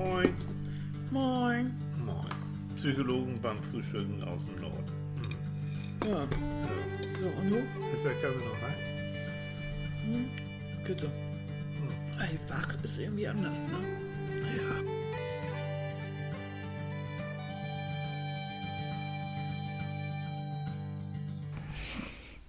[0.00, 0.34] Moin.
[1.10, 1.74] Moin.
[2.06, 2.26] Moin.
[2.76, 4.92] Psychologen beim Frühstücken aus dem Norden.
[5.20, 6.08] Hm.
[6.08, 6.28] Ja, Ja.
[7.18, 7.56] so, und du?
[7.92, 8.84] Ist der Kaffee noch heiß?
[10.86, 11.10] Bitte.
[12.18, 13.78] Ey, wach ist irgendwie anders, ne?
[14.56, 14.74] Ja.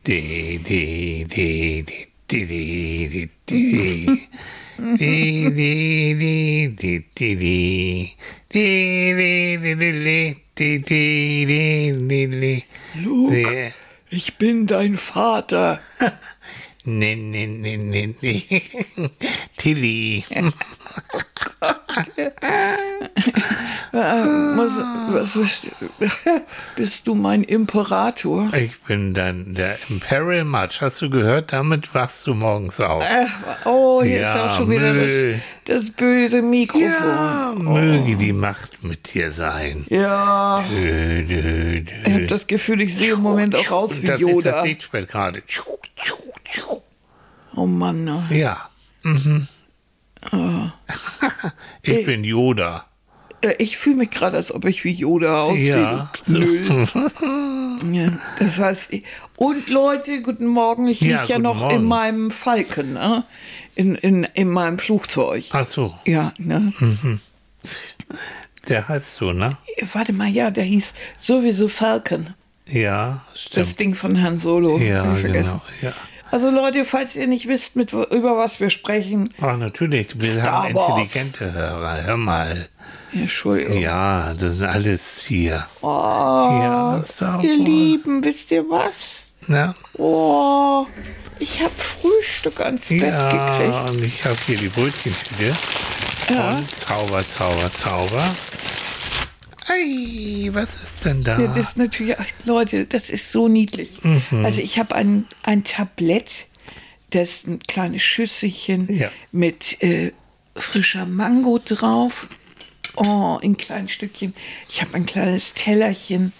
[0.08, 4.30] Die, die, die, die, die, die, die, die.
[12.96, 13.74] Luke,
[14.10, 15.80] ich bin dein Vater.
[16.84, 18.62] Nee, nee, nee, nee, nee.
[19.58, 20.24] Tilly.
[23.94, 24.72] Was,
[25.10, 25.72] was bist,
[26.76, 28.54] bist du mein Imperator?
[28.54, 30.82] Ich bin dann der Imperial March.
[30.82, 31.52] Hast du gehört?
[31.52, 33.04] Damit wachst du morgens auf.
[33.04, 33.26] Äh,
[33.66, 36.88] oh, hier ist Ja, auch schon wieder das, das böse Mikrofon.
[36.90, 39.86] Ja, möge die Macht mit dir sein.
[39.90, 41.92] Ja, Dö, dö, dö.
[42.06, 44.64] ich habe das Gefühl, ich sehe im Moment auch aus wie das ist das Yoda.
[44.64, 45.44] Lichtspiel gerade.
[47.56, 48.26] Oh Mann?
[48.30, 48.70] Ja.
[49.04, 49.48] Mhm.
[50.32, 50.72] Ah.
[51.82, 52.86] ich bin Yoda.
[53.42, 55.82] Äh, ich fühle mich gerade, als ob ich wie Yoda aussehe.
[55.82, 56.12] Ja.
[56.26, 56.88] Knüll.
[57.92, 58.92] Ja, das heißt,
[59.38, 61.78] und Leute, guten Morgen, ich Ja, liege ja noch Morgen.
[61.78, 63.24] in meinem Falken, ne?
[63.74, 65.46] in, in, in meinem Flugzeug.
[65.52, 66.72] Ach so, Ja, ne?
[68.68, 69.58] der heißt so, ne?
[69.94, 72.36] Warte mal, ja, der hieß sowieso Falcon.
[72.68, 73.80] Ja, Das stimmt.
[73.80, 74.78] Ding von Han Solo.
[74.78, 75.62] Ja, Hab ich vergessen.
[75.82, 75.94] genau.
[75.94, 75.98] Ja.
[76.32, 80.08] Also Leute, falls ihr nicht wisst, mit, über was wir sprechen, Ach, natürlich.
[80.20, 80.90] Wir Star haben Wars.
[81.00, 82.04] intelligente Hörer.
[82.04, 82.68] Hör mal.
[83.14, 83.78] Entschuldigung.
[83.80, 85.68] Ja, das sind alles hier.
[85.82, 87.22] Oh, Ja, ihr Wars.
[87.44, 88.94] Lieben, wisst ihr was?
[89.48, 89.76] Ne?
[89.98, 90.86] Oh,
[91.40, 93.90] ich habe Frühstück ans Bett Ja, gekriegt.
[93.90, 95.54] und ich habe hier die Brötchentüte.
[96.30, 96.52] Ja.
[96.58, 98.24] Und Zauber, Zauber, Zauber.
[99.74, 101.40] Ei, was ist denn da?
[101.40, 104.04] Ja, das ist natürlich, ach, Leute, das ist so niedlich.
[104.04, 104.44] Mhm.
[104.46, 106.48] Also ich habe ein, ein Tablett,
[107.12, 109.10] das ist ein kleines Schüsselchen Ja.
[109.32, 110.12] mit äh,
[110.56, 112.28] frischer Mango drauf.
[112.96, 114.34] Oh, in kleinen Stückchen.
[114.68, 116.34] Ich habe ein kleines Tellerchen,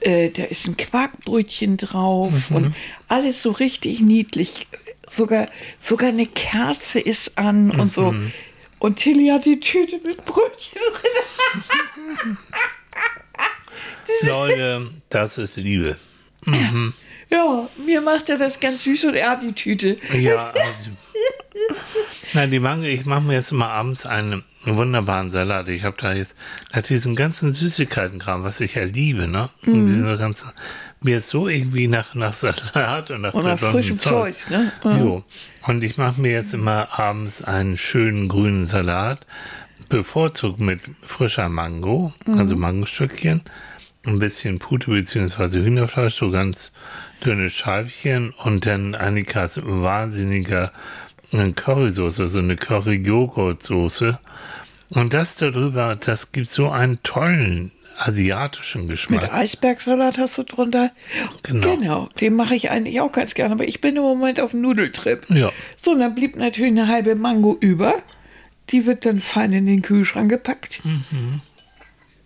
[0.00, 2.56] äh, da ist ein Quarkbrötchen drauf Mhm.
[2.56, 2.74] und
[3.08, 4.66] alles so richtig niedlich.
[5.08, 8.14] Sogar, sogar eine Kerze ist an und so.
[8.76, 8.86] Mhm.
[8.86, 12.36] Und Tilly hat die Tüte mit Brötchen drin.
[14.28, 15.96] Leute, das ist Liebe.
[17.30, 19.96] Ja, mir macht er das ganz süß und er hat die Tüte.
[20.14, 20.90] Ja, also.
[22.32, 25.68] Nein, die Mango, ich mache mir jetzt immer abends einen wunderbaren Salat.
[25.68, 26.34] Ich habe da jetzt
[26.72, 29.50] nach diesen ganzen Süßigkeitenkram, was ich ja liebe, ne?
[29.62, 29.72] Mhm.
[29.72, 30.50] Und diesen ganzen,
[31.00, 34.72] mir jetzt so irgendwie nach, nach Salat und nach, Und nach frischem Zeug, ne?
[34.84, 35.24] Jo.
[35.66, 39.26] Und ich mache mir jetzt immer abends einen schönen grünen Salat,
[39.88, 42.38] bevorzugt mit frischer Mango, Mhm.
[42.38, 43.42] also Mangostückchen,
[44.06, 45.62] ein bisschen Pute bzw.
[45.64, 46.72] Hühnerfleisch, so ganz
[47.24, 50.72] dünne Scheibchen und dann Annikas wahnsinniger
[51.32, 54.18] äh, Currysoße, so eine Curry-Joghurt-Soße.
[54.90, 59.32] Und das darüber, das gibt so einen tollen asiatischen Mit Geschmack.
[59.32, 60.90] Eisbergsalat hast du drunter?
[61.42, 61.76] Genau.
[61.76, 65.28] Genau, den mache ich eigentlich auch ganz gerne, aber ich bin im Moment auf Nudeltrip.
[65.30, 65.50] Ja.
[65.76, 67.94] So, und dann blieb natürlich eine halbe Mango über.
[68.70, 70.84] Die wird dann fein in den Kühlschrank gepackt.
[70.84, 71.40] Mhm.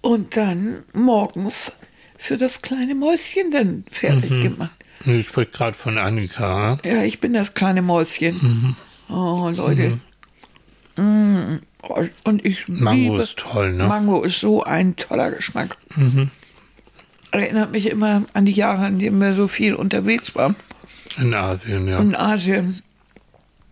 [0.01, 1.73] Und dann morgens
[2.17, 4.41] für das kleine Mäuschen dann fertig Mhm.
[4.43, 4.85] gemacht.
[5.05, 6.79] Ich spreche gerade von Annika.
[6.85, 8.37] Ja, ich bin das kleine Mäuschen.
[8.37, 8.77] Mhm.
[9.15, 9.99] Oh, Leute.
[10.97, 11.59] Mm, oh,
[12.25, 13.85] Und ich Mango liebe, ist toll, ne?
[13.85, 13.89] Mhm.
[13.89, 15.77] Mango ist so ein toller Geschmack.
[17.31, 20.57] Erinnert mich immer an die Jahre, in denen wir so viel unterwegs waren.
[21.19, 21.99] In Asien, ja.
[21.99, 22.83] In Asien,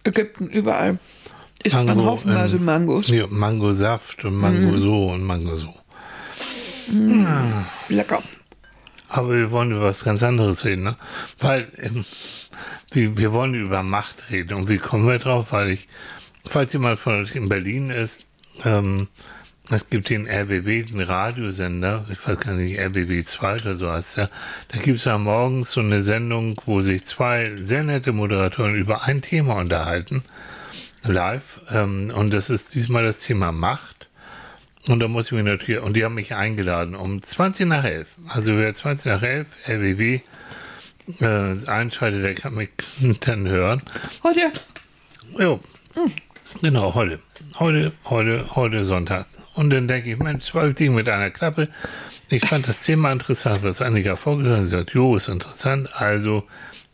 [0.04, 0.98] Ägypten, überall.
[1.62, 3.08] Isst man haufenweise ähm, Mangos.
[3.08, 4.80] Ja, Mangosaft und Mango Mhm.
[4.80, 5.74] so und Mango so.
[7.88, 8.22] Lecker.
[9.08, 10.97] Aber wir wollen über was ganz anderes reden, ne?
[11.41, 12.04] Weil ähm,
[12.92, 14.54] wir, wir wollen über Macht reden.
[14.54, 15.52] Und wie kommen wir drauf?
[15.52, 15.88] Weil ich,
[16.44, 18.25] falls jemand von euch in Berlin ist,
[18.65, 19.09] ähm,
[19.71, 24.16] es gibt den RBB, den Radiosender, ich weiß gar nicht, RBB 2 oder so heißt
[24.16, 24.30] der.
[24.68, 29.04] Da gibt es ja morgens so eine Sendung, wo sich zwei sehr nette Moderatoren über
[29.04, 30.24] ein Thema unterhalten,
[31.03, 31.60] live.
[31.71, 34.09] Ähm, und das ist diesmal das Thema Macht.
[34.86, 38.09] Und da muss ich mich natürlich, und die haben mich eingeladen um 20 nach 11.
[38.28, 40.22] Also wer 20 nach 11 RBB
[41.21, 42.71] äh, einschaltet, der kann mich
[43.21, 43.83] dann hören.
[44.22, 44.51] Heute,
[45.39, 45.60] Jo,
[46.60, 47.21] genau, heute.
[47.59, 49.27] Heute, heute, heute Sonntag.
[49.54, 51.68] Und dann denke ich, Mensch, zwölf Dinge mit einer Klappe.
[52.30, 54.65] Ich fand das Thema interessant, was Annika vorgeschlagen hat.
[54.65, 55.89] Sie sagt, jo, ist interessant.
[55.95, 56.45] Also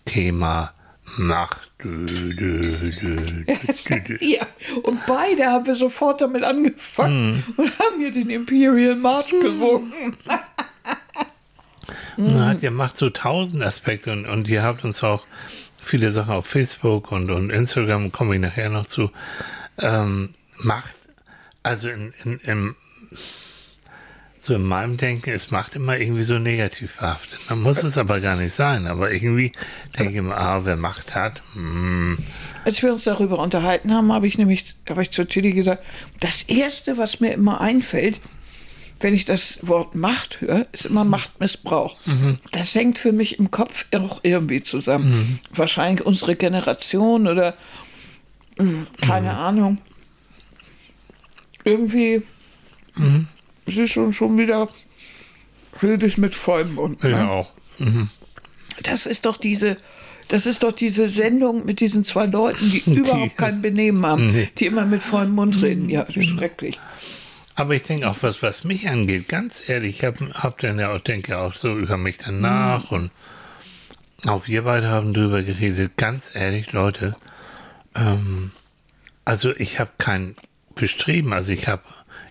[0.05, 0.73] Thema
[1.17, 1.71] Macht.
[4.21, 4.41] Ja,
[4.85, 10.17] und beide haben wir sofort damit angefangen und haben hier den Imperial March gesungen.
[12.17, 15.27] Na, Hat ja Macht so tausend Aspekte und, und ihr habt uns auch
[15.85, 19.11] viele Sachen auf Facebook und, und Instagram, komme ich nachher noch zu,
[19.79, 20.97] ähm, Macht,
[21.63, 22.77] also in, in, im,
[24.39, 27.39] so in meinem Denken ist Macht immer irgendwie so negativ behaftet.
[27.49, 29.53] Man muss es aber gar nicht sein, aber irgendwie
[29.99, 32.19] denke ich immer, ah, wer Macht hat, hm,
[32.65, 35.83] Als wir uns darüber unterhalten haben, habe ich nämlich, habe ich zu Tilly gesagt,
[36.21, 38.21] das Erste, was mir immer einfällt,
[39.01, 41.97] wenn ich das Wort Macht höre, ist immer Machtmissbrauch.
[42.53, 45.41] Das hängt für mich im Kopf auch irgendwie zusammen.
[45.51, 47.55] Wahrscheinlich unsere Generation oder
[48.59, 49.79] mh, keine Ahnung.
[51.65, 52.23] Irgendwie
[53.67, 54.69] es ist schon, schon wieder
[55.83, 57.03] rede ich mit vollem Mund.
[57.03, 57.11] ne?
[57.11, 57.51] ja auch.
[58.83, 59.77] Das ist doch diese,
[60.29, 64.49] das ist doch diese Sendung mit diesen zwei Leuten, die, überhaupt kein Benehmen haben, Nee.
[64.59, 65.89] die immer mit vollem Mund reden.
[65.91, 66.79] Ja, ist schrecklich.
[67.57, 70.93] Aber ich denke auch, was, was mich angeht, ganz ehrlich, ich habe hab dann ja
[70.93, 73.11] auch, denke auch so über mich danach und
[74.27, 75.97] auch wir beide haben drüber geredet.
[75.97, 77.15] Ganz ehrlich, Leute,
[77.95, 78.51] ähm,
[79.25, 80.35] also ich habe kein
[80.75, 81.83] Bestreben, also ich habe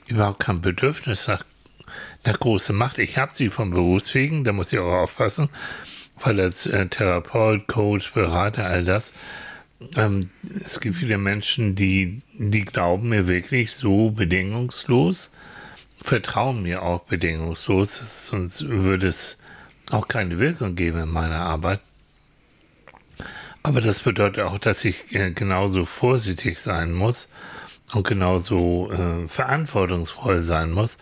[0.07, 1.45] überhaupt kein Bedürfnis nach,
[2.25, 2.97] nach großer Macht.
[2.97, 5.49] Ich habe sie vom Berufswegen, da muss ich auch aufpassen,
[6.19, 9.13] weil als äh, Therapeut, Coach, Berater, all das,
[9.95, 10.29] ähm,
[10.65, 15.29] es gibt viele Menschen, die, die glauben mir wirklich so bedingungslos,
[15.97, 19.37] vertrauen mir auch bedingungslos, sonst würde es
[19.91, 21.81] auch keine Wirkung geben in meiner Arbeit.
[23.63, 27.29] Aber das bedeutet auch, dass ich äh, genauso vorsichtig sein muss
[27.93, 30.97] und genauso äh, verantwortungsvoll sein muss.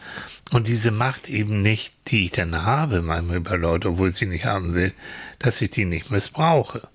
[0.51, 4.25] Und diese Macht eben nicht, die ich dann habe, manchmal bei Leuten, obwohl ich sie
[4.25, 4.93] nicht haben will,
[5.39, 6.87] dass ich die nicht missbrauche.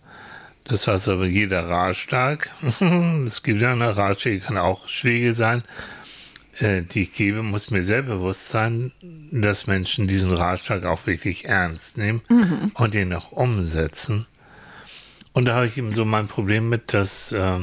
[0.68, 2.50] Das heißt aber, jeder Ratschlag,
[3.26, 5.62] es gibt ja eine Ratschläge, kann auch Schläge sein,
[6.58, 8.92] äh, die ich gebe, muss mir sehr bewusst sein,
[9.30, 12.22] dass Menschen diesen Ratschlag auch wirklich ernst nehmen
[12.74, 14.26] und den auch umsetzen.
[15.32, 17.58] Und da habe ich eben so mein Problem mit, dass äh,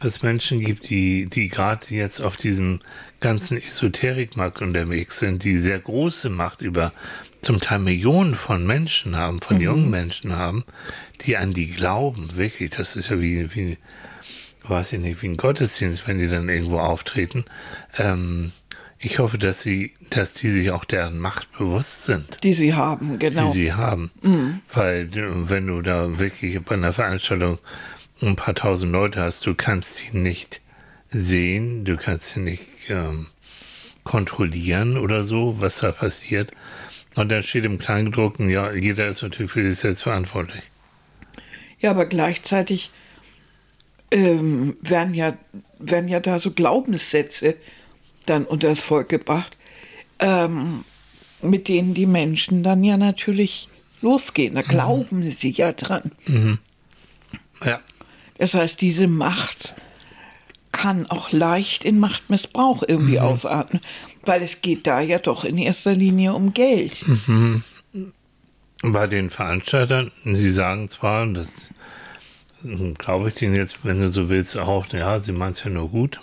[0.00, 2.80] es Menschen gibt, die, die gerade jetzt auf diesem
[3.20, 6.92] ganzen Esoterikmarkt unterwegs sind, die sehr große Macht über
[7.40, 10.64] zum Teil Millionen von Menschen haben, von jungen Menschen haben,
[11.22, 12.70] die an die glauben, wirklich.
[12.70, 13.78] Das ist ja wie, wie
[14.64, 17.44] weiß ich nicht, wie ein Gottesdienst, wenn die dann irgendwo auftreten.
[17.96, 18.52] Ähm,
[18.98, 23.18] ich hoffe, dass sie, dass die sich auch deren Macht bewusst sind Die sie haben,
[23.18, 23.44] genau.
[23.44, 24.10] die sie haben.
[24.72, 27.58] Weil äh, wenn du da wirklich bei einer Veranstaltung
[28.20, 30.60] ein paar tausend Leute hast, du kannst sie nicht
[31.10, 33.28] sehen, du kannst sie nicht ähm,
[34.02, 36.50] kontrollieren oder so, was da passiert.
[37.18, 40.62] Und dann steht im Kleingedruckten, ja, jeder ist natürlich für sich selbst verantwortlich.
[41.80, 42.90] Ja, aber gleichzeitig
[44.12, 45.36] ähm, werden, ja,
[45.80, 47.56] werden ja da so Glaubenssätze
[48.26, 49.56] dann unter das Volk gebracht,
[50.20, 50.84] ähm,
[51.42, 53.68] mit denen die Menschen dann ja natürlich
[54.00, 54.54] losgehen.
[54.54, 56.12] Da glauben sie ja dran.
[57.64, 57.80] Ja,
[58.38, 59.74] Das heißt, diese Macht
[60.70, 63.80] kann auch leicht in Machtmissbrauch irgendwie ausarten,
[64.22, 67.04] weil es geht da ja doch in erster Linie um Geld.
[68.82, 71.52] bei den Veranstaltern, sie sagen zwar, das
[72.98, 75.88] glaube ich denen jetzt, wenn du so willst, auch, ja, sie meint es ja nur
[75.88, 76.18] gut.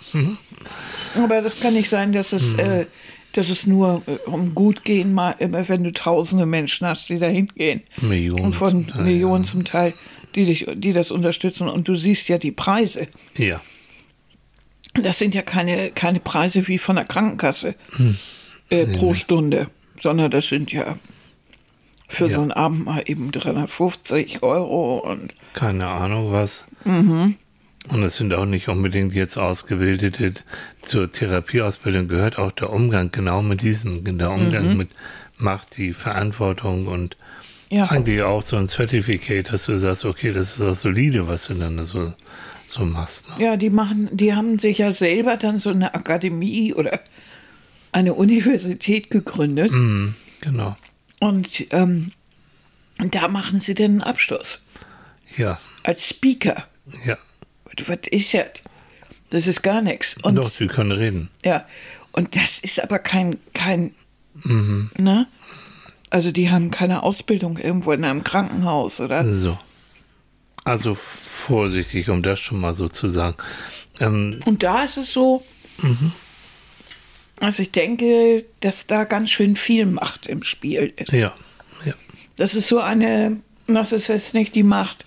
[1.16, 2.86] Aber das kann nicht sein, dass es, äh,
[3.32, 7.26] dass es nur äh, um Gutgehen mal immer, wenn du tausende Menschen hast, die da
[7.26, 7.82] hingehen.
[8.00, 9.50] Millionen Und von zum Teil, Millionen ja.
[9.50, 9.94] zum Teil,
[10.34, 11.68] die, dich, die das unterstützen.
[11.68, 13.08] Und du siehst ja die Preise.
[13.36, 13.60] Ja,
[15.02, 18.16] Das sind ja keine, keine Preise wie von der Krankenkasse Hm.
[18.70, 19.66] äh, pro Stunde,
[20.02, 20.96] sondern das sind ja
[22.08, 22.34] für Ja.
[22.36, 26.66] so einen Abend mal eben 350 Euro und keine Ahnung was.
[26.84, 27.36] Mhm.
[27.88, 30.34] Und es sind auch nicht unbedingt jetzt ausgebildete.
[30.82, 34.76] Zur Therapieausbildung gehört auch der Umgang genau mit diesem, der Umgang Mhm.
[34.76, 34.88] mit
[35.36, 37.16] Macht, die Verantwortung und
[37.68, 37.84] Ja.
[37.86, 41.54] eigentlich auch so ein Certificate, dass du sagst, okay, das ist auch solide, was du
[41.54, 42.12] dann so,
[42.68, 43.28] so machst.
[43.38, 43.44] Ne?
[43.44, 47.00] Ja, die machen, die haben sich ja selber dann so eine Akademie oder
[47.92, 50.76] eine Universität gegründet Mhm, genau.
[51.20, 52.12] und ähm,
[52.98, 54.60] da machen sie dann einen Abschluss
[55.36, 56.64] Ja, als Speaker.
[57.04, 57.16] ja.
[57.86, 58.46] Was ist das?
[59.30, 60.16] Das ist gar nichts.
[60.22, 61.30] Und Doch, sie können reden.
[61.44, 61.66] ja,
[62.12, 63.92] und das ist aber kein kein,
[64.44, 64.90] Mhm.
[64.98, 65.26] ne?
[66.10, 69.58] Also die haben keine Ausbildung irgendwo in einem Krankenhaus oder So.
[70.66, 73.36] Also vorsichtig, um das schon mal so zu sagen.
[74.00, 75.44] Ähm, Und da ist es so,
[77.38, 81.12] also ich denke, dass da ganz schön viel Macht im Spiel ist.
[81.12, 81.32] ja,
[81.84, 81.94] ja.
[82.34, 83.36] Das ist so eine,
[83.68, 85.04] das ist jetzt nicht die Macht,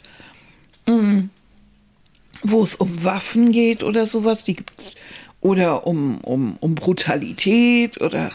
[2.41, 4.95] wo es um Waffen geht oder sowas, die gibt's,
[5.41, 8.31] oder um, um, um Brutalität oder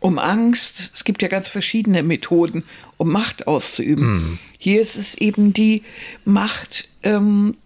[0.00, 0.90] um Angst.
[0.94, 2.64] Es gibt ja ganz verschiedene Methoden,
[2.96, 4.38] um Macht auszuüben.
[4.58, 5.82] Hier ist es eben die
[6.24, 7.56] Macht ähm,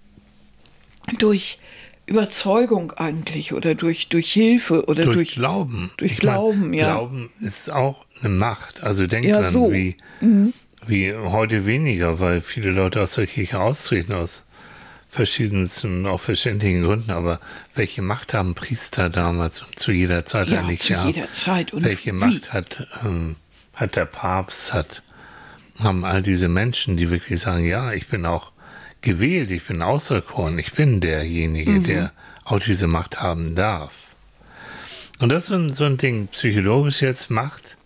[1.19, 1.59] durch
[2.07, 5.91] Überzeugung eigentlich oder durch, durch Hilfe oder Durch, durch, Glauben.
[5.97, 6.93] durch Ich Glauben, ja.
[6.93, 8.83] Glauben ist auch eine Macht.
[8.83, 9.71] Also denk Ja, dran, so.
[9.71, 9.73] Mhm.
[9.73, 9.97] wie,
[10.87, 14.47] wie heute weniger, weil viele Leute aus der Kirche austreten aus
[15.13, 17.11] verschiedensten, auch verständlichen Gründen.
[17.11, 17.39] Aber
[17.75, 21.73] welche Macht haben Priester damals und zu jeder Zeit ja, eigentlich zu jeder Zeit.
[21.75, 22.17] Und welche wie?
[22.17, 23.37] Macht hat, ähm,
[23.75, 25.03] hat der Papst, hat,
[25.81, 28.53] haben all diese Menschen, die wirklich sagen, ja, ich bin auch
[29.03, 31.85] gewählt, ich bin auserkoren, ich bin derjenige, Mhm.
[31.85, 32.13] der
[32.45, 33.93] auch diese Macht haben darf.
[35.21, 37.77] Und das ist so ein, so ein Ding, psychologisch jetzt Macht,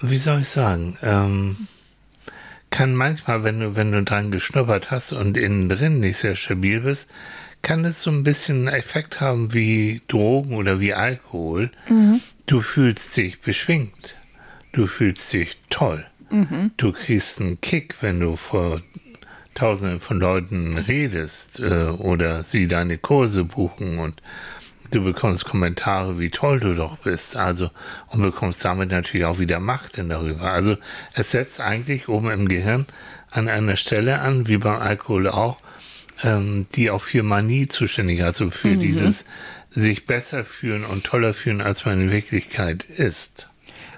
[0.00, 1.68] wie soll ich sagen, ähm,
[2.72, 6.80] kann manchmal, wenn du, wenn du dran geschnuppert hast und innen drin nicht sehr stabil
[6.80, 7.08] bist,
[7.60, 11.70] kann es so ein bisschen einen Effekt haben wie Drogen oder wie Alkohol.
[12.46, 14.16] Du fühlst dich beschwingt.
[14.72, 16.04] Du fühlst dich toll.
[16.78, 18.80] Du kriegst einen Kick, wenn du vor
[19.54, 24.22] Tausenden von Leuten redest äh, oder sie deine Kurse buchen und
[24.94, 27.36] du bekommst Kommentare, wie toll du doch bist.
[27.36, 27.70] Also
[28.08, 30.52] und bekommst damit natürlich auch wieder Macht denn darüber.
[30.52, 30.76] Also
[31.14, 32.86] es setzt eigentlich oben im Gehirn
[33.30, 35.58] an einer Stelle an, wie beim Alkohol auch,
[36.22, 39.24] ähm, die auch für Manie zuständig ist, also für dieses
[39.70, 43.48] sich besser fühlen und toller fühlen, als man in Wirklichkeit ist.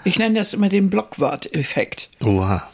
[0.05, 2.11] Ich nenne das immer den Blockwart-Effekt.
[2.23, 2.71] Oha.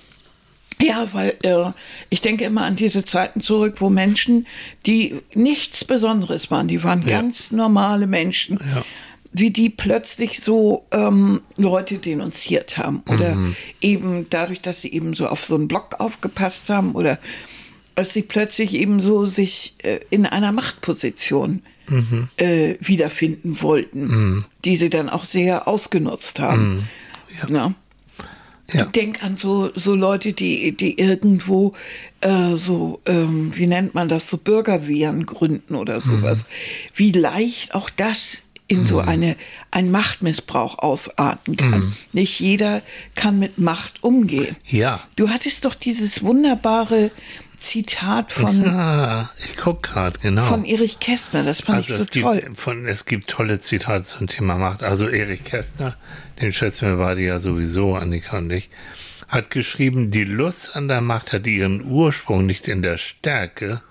[0.80, 1.72] Ja, weil äh,
[2.08, 4.46] ich denke immer an diese Zeiten zurück, wo Menschen,
[4.87, 7.20] die nichts Besonderes waren, die waren Ja.
[7.20, 8.84] ganz normale Menschen, Ja.
[9.32, 13.56] wie die plötzlich so ähm, Leute denunziert haben oder Mhm.
[13.80, 17.18] eben dadurch, dass sie eben so auf so einen Block aufgepasst haben oder
[17.94, 22.28] dass sie plötzlich eben so sich äh, in einer Machtposition Mhm.
[22.37, 26.88] äh, wiederfinden wollten, die sie dann auch sehr ausgenutzt haben.
[27.50, 27.75] Ja.
[28.72, 28.78] Mhm.
[28.78, 28.84] Ja.
[28.86, 31.74] Denk an so, so Leute, die, die irgendwo
[32.20, 36.44] äh, so, ähm, wie nennt man das, so Bürgerwehren gründen oder sowas.
[36.94, 39.36] Wie leicht auch das in so eine,
[39.72, 41.92] ein Machtmissbrauch ausarten kann.
[42.12, 42.82] Nicht jeder
[43.16, 44.54] kann mit Macht umgehen.
[44.64, 45.00] Ja.
[45.16, 47.10] Du hattest doch dieses wunderbare
[47.60, 50.44] Zitat von, Ah, ich guck gerade, genau.
[50.44, 52.40] von Erich Kästner, das fand Also ich so es, toll.
[52.40, 54.82] gibt von, es gibt tolle Zitate zum Thema Macht.
[54.82, 55.96] Also Erich Kästner,
[56.40, 58.70] den schätzen wir beide ja sowieso, Annika und ich,
[59.28, 63.82] hat geschrieben, die Lust an der Macht hat ihren Ursprung nicht in der Stärke,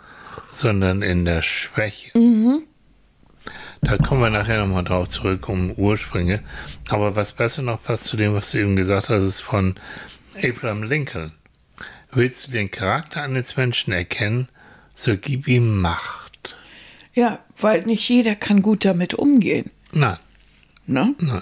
[0.51, 2.17] sondern in der Schwäche.
[2.17, 2.63] Mhm.
[3.81, 6.41] Da kommen wir nachher nochmal drauf zurück, um Ursprünge.
[6.89, 9.75] Aber was besser noch passt zu dem, was du eben gesagt hast, ist von
[10.43, 11.31] Abraham Lincoln.
[12.11, 14.49] Willst du den Charakter eines Menschen erkennen,
[14.95, 16.57] so gib ihm Macht.
[17.13, 19.69] Ja, weil nicht jeder kann gut damit umgehen.
[19.91, 20.17] Nein,
[20.87, 21.13] Ne?
[21.19, 21.41] nein.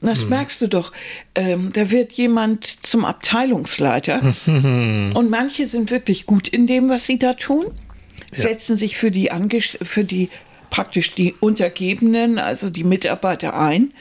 [0.00, 0.90] Das merkst du doch.
[1.36, 7.20] Ähm, da wird jemand zum Abteilungsleiter und manche sind wirklich gut in dem, was sie
[7.20, 7.66] da tun,
[8.32, 10.28] setzen sich für die, Angest für die
[10.70, 13.92] praktisch die Untergebenen, also die Mitarbeiter ein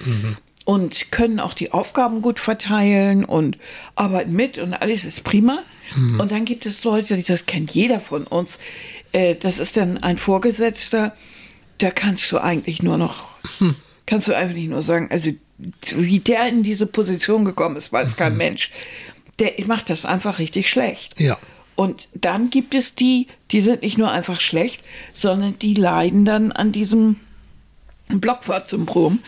[0.71, 3.57] und können auch die Aufgaben gut verteilen und
[3.95, 5.63] arbeiten mit und alles ist prima.
[6.17, 8.57] Und dann gibt es Leute, das kennt jeder von uns,
[9.11, 11.13] äh, das ist dann ein Vorgesetzter,
[11.79, 13.27] da kannst du eigentlich nur noch,
[14.05, 15.31] kannst du einfach nicht nur sagen, also
[15.97, 18.71] wie der in diese Position gekommen ist, weiß kein Mensch.
[19.39, 21.19] Der macht das einfach richtig schlecht.
[21.19, 21.37] Ja.
[21.75, 26.53] Und dann gibt es die, die sind nicht nur einfach schlecht, sondern die leiden dann
[26.53, 27.17] an diesem
[28.07, 29.19] Blockwortsyndrom,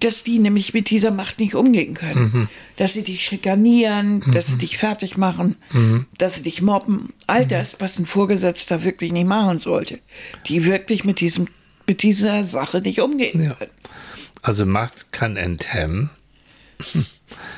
[0.00, 2.48] dass die nämlich mit dieser Macht nicht umgehen können.
[2.76, 5.56] Dass sie dich schikanieren, dass sie dich fertig machen,
[6.18, 7.12] dass sie dich mobben.
[7.26, 9.98] All das, was ein Vorgesetzter wirklich nicht machen sollte.
[10.46, 11.46] Die wirklich mit, diesem,
[11.86, 13.54] mit dieser Sache nicht umgehen Ja.
[13.54, 13.70] können.
[14.42, 16.10] Also Macht kann enthemmen.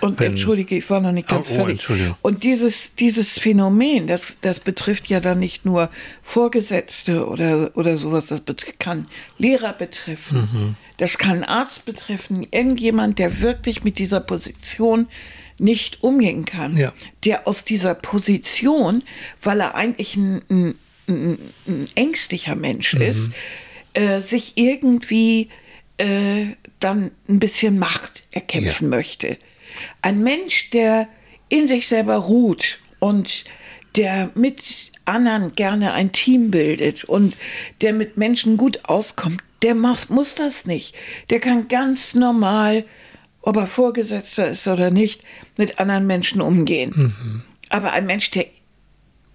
[0.01, 1.89] Und Wenn- entschuldige, ich war noch nicht ganz Oh, oh, fertig.
[2.23, 5.91] Und dieses, dieses Phänomen, das, das betrifft ja dann nicht nur
[6.23, 8.43] Vorgesetzte oder, oder sowas, das
[8.79, 9.07] kann
[9.39, 10.77] Lehrer betreffen, Mhm.
[10.99, 15.09] das kann Arzt betreffen, irgendjemand, der wirklich mit dieser Position
[15.59, 16.93] nicht umgehen kann, Ja.
[17.25, 19.03] der aus dieser Position,
[19.41, 20.75] weil er eigentlich ein, ein,
[21.09, 21.39] ein,
[21.69, 23.01] ein ängstlicher Mensch Mhm.
[23.03, 23.31] ist,
[23.95, 25.49] äh, sich irgendwie
[25.99, 26.47] äh,
[26.81, 29.37] dann ein bisschen Macht erkämpfen möchte.
[30.03, 31.09] Ein Mensch, der
[31.49, 33.45] in sich selber ruht und
[33.97, 37.37] der mit anderen gerne ein Team bildet und
[37.81, 40.95] der mit Menschen gut auskommt, der macht, muss das nicht.
[41.31, 42.85] Der kann ganz normal,
[43.41, 45.23] ob er Vorgesetzter ist oder nicht,
[45.57, 47.45] mit anderen Menschen umgehen.
[47.69, 48.47] Aber ein Mensch, der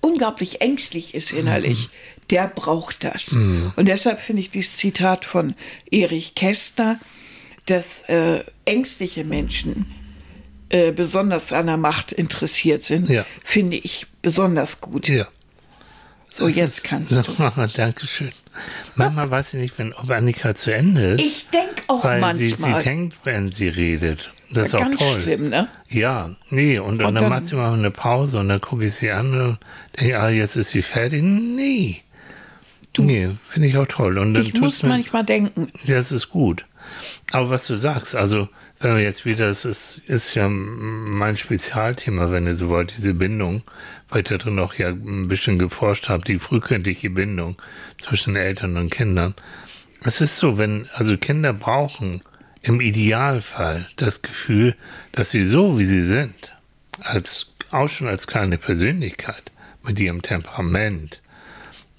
[0.01, 1.89] unglaublich ängstlich ist innerlich,
[2.29, 3.33] der braucht das.
[3.75, 5.55] Und deshalb finde ich dieses Zitat von
[5.89, 6.99] Erich Kästner,
[7.65, 9.85] dass äh, ängstliche Menschen
[10.69, 13.25] äh, besonders an der Macht interessiert sind, Ja.
[13.43, 15.07] finde ich besonders gut.
[15.07, 15.27] Ja.
[16.29, 17.67] So, Das jetzt ist- kannst du.
[17.75, 18.31] Dankeschön.
[18.95, 21.19] Manchmal weiß ich nicht, wenn, ob Annika zu Ende ist.
[21.21, 22.81] Ich denke auch weil sie, sie manchmal.
[22.83, 24.31] denkt, wenn sie redet.
[24.51, 25.21] Das ist auch Ganz toll.
[25.21, 25.67] schlimm, ne?
[25.89, 28.85] Ja, nee, und, und, Und dann, dann- macht sie mal eine Pause und dann gucke
[28.85, 29.57] ich sie an und
[29.99, 31.21] denke, ah, jetzt ist sie fertig.
[31.23, 32.01] Nee.
[32.97, 34.17] nee, finde ich auch toll.
[34.17, 36.65] Und dann Ich muss manchmal denken, das ist gut.
[37.31, 42.47] Aber was du sagst, also wir jetzt wieder, das ist, ist ja mein Spezialthema, wenn
[42.47, 43.63] ihr so wollt, diese Bindung,
[44.09, 47.61] weil ich da drin auch ja ein bisschen geforscht habe, die frühkindliche Bindung
[47.97, 49.35] zwischen Eltern und Kindern.
[50.03, 52.21] Es ist so, wenn, also Kinder brauchen
[52.61, 54.75] im Idealfall das Gefühl,
[55.11, 56.53] dass sie so, wie sie sind,
[57.01, 59.51] als, auch schon als kleine Persönlichkeit,
[59.83, 61.21] mit ihrem Temperament,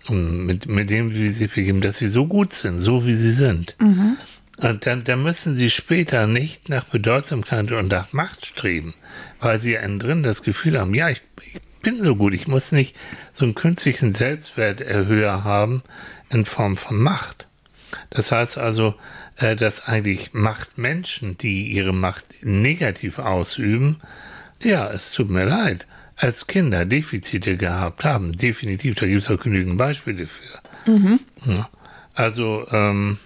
[0.08, 3.76] mit, mit dem, wie sie begeben, dass sie so gut sind, so wie sie sind.
[3.78, 4.16] Und
[4.61, 8.95] dann, dann müssen sie später nicht nach Bedeutsamkeit und nach Macht streben,
[9.40, 12.73] weil sie innen drin das Gefühl haben, ja, ich, ich bin so gut, ich muss
[12.73, 12.95] nicht
[13.33, 15.83] so einen künstlichen Selbstwerterhöher haben
[16.29, 17.49] in Form von Macht.
[18.11, 18.95] Das heißt also,
[19.37, 24.00] äh, dass eigentlich Machtmenschen, die ihre Macht negativ ausüben,
[24.62, 25.87] ja, es tut mir leid,
[26.17, 28.37] als Kinder Defizite gehabt haben.
[28.37, 30.61] Definitiv, da gibt es auch genügend Beispiele für.
[31.47, 31.69] Ja.
[32.14, 33.19] Also, ähm,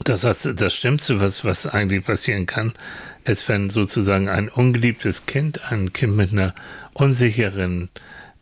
[0.00, 2.72] das, heißt, das Schlimmste, was, was eigentlich passieren kann,
[3.24, 6.54] ist, wenn sozusagen ein ungeliebtes Kind, ein Kind mit einer
[6.92, 7.90] unsicheren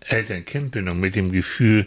[0.00, 1.86] Eltern-Kind-Bindung, mit dem Gefühl,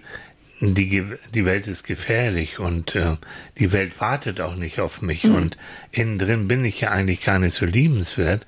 [0.59, 1.03] die,
[1.33, 3.17] die Welt ist gefährlich und äh,
[3.59, 5.57] die Welt wartet auch nicht auf mich und
[5.91, 8.45] innen drin bin ich ja eigentlich gar nicht so liebenswert,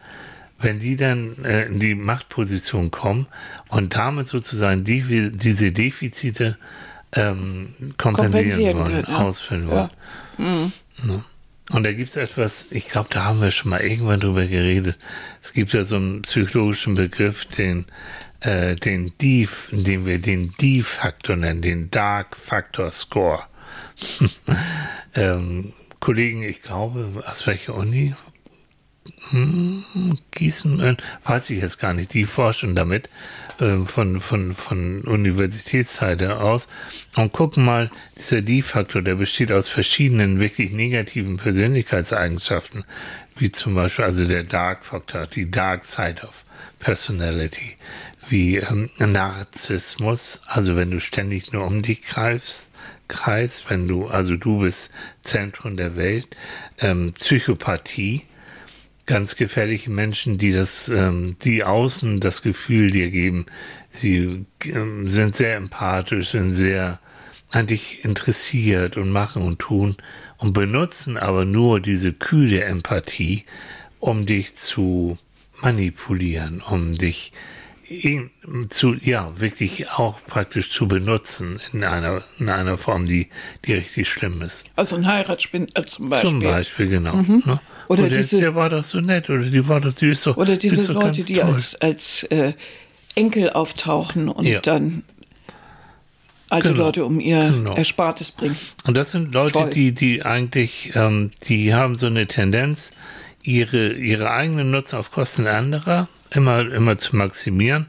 [0.60, 3.28] wenn die dann äh, in die Machtposition kommen
[3.68, 6.58] und damit sozusagen die, diese Defizite
[7.14, 9.18] ähm, kompensieren, Kompensieren wollen, können, ja.
[9.18, 9.90] ausfüllen wollen.
[10.38, 10.44] Ja.
[10.46, 10.72] Ne?
[11.72, 15.00] Und da gibt es etwas, ich glaube, da haben wir schon mal irgendwann drüber geredet.
[15.42, 17.86] Es gibt ja so einen psychologischen Begriff, den,
[18.42, 23.44] äh, den D, den wir den D-Faktor nennen, den Dark Factor Score.
[25.16, 28.14] ähm, Kollegen, ich glaube, aus welcher Uni?
[29.30, 29.84] Hm,
[30.32, 32.14] Gießen, äh, weiß ich jetzt gar nicht.
[32.14, 33.08] Die forschen damit
[33.60, 36.68] ähm, von, von, von Universitätsseite aus
[37.16, 42.84] und gucken mal, dieser D-Faktor, der besteht aus verschiedenen wirklich negativen Persönlichkeitseigenschaften,
[43.36, 46.44] wie zum Beispiel also der Dark-Faktor, die Dark Side of
[46.80, 47.78] Personality,
[48.28, 52.72] wie ähm, Narzissmus, also wenn du ständig nur um dich greifst,
[53.08, 54.92] kreist, wenn du, also du bist
[55.22, 56.36] Zentrum der Welt,
[56.80, 58.24] ähm, Psychopathie,
[59.06, 63.46] ganz gefährliche Menschen, die das, ähm, die außen das Gefühl dir geben,
[63.90, 67.00] sie ähm, sind sehr empathisch, sind sehr
[67.52, 69.96] eigentlich interessiert und machen und tun
[70.38, 73.46] und benutzen aber nur diese kühle Empathie,
[74.00, 75.18] um dich zu
[75.62, 77.32] manipulieren, um dich
[77.88, 78.32] in,
[78.70, 83.28] zu, ja, wirklich auch praktisch zu benutzen in einer, in einer Form, die,
[83.66, 84.66] die richtig schlimm ist.
[84.76, 86.30] Also ein Heiratsspinner zum Beispiel.
[86.30, 87.16] Zum Beispiel, genau.
[87.18, 87.60] Ne?
[87.88, 90.26] Oder und der, diese- der war doch so nett, oder die war doch, die ist
[90.26, 91.44] doch, Oder diese doch Leute, die toll.
[91.54, 92.54] als, als äh,
[93.14, 94.62] Enkel auftauchen und Ja.
[94.62, 95.04] dann
[96.50, 96.86] alte Genau.
[96.86, 97.76] Leute um ihr Genau.
[97.76, 98.58] Erspartes bringen.
[98.86, 99.70] Und das sind Leute, Toll.
[99.70, 102.92] die, die eigentlich, ähm, die haben so eine Tendenz,
[103.44, 107.88] ihre, ihre eigenen Nutzen auf Kosten anderer immer, immer zu maximieren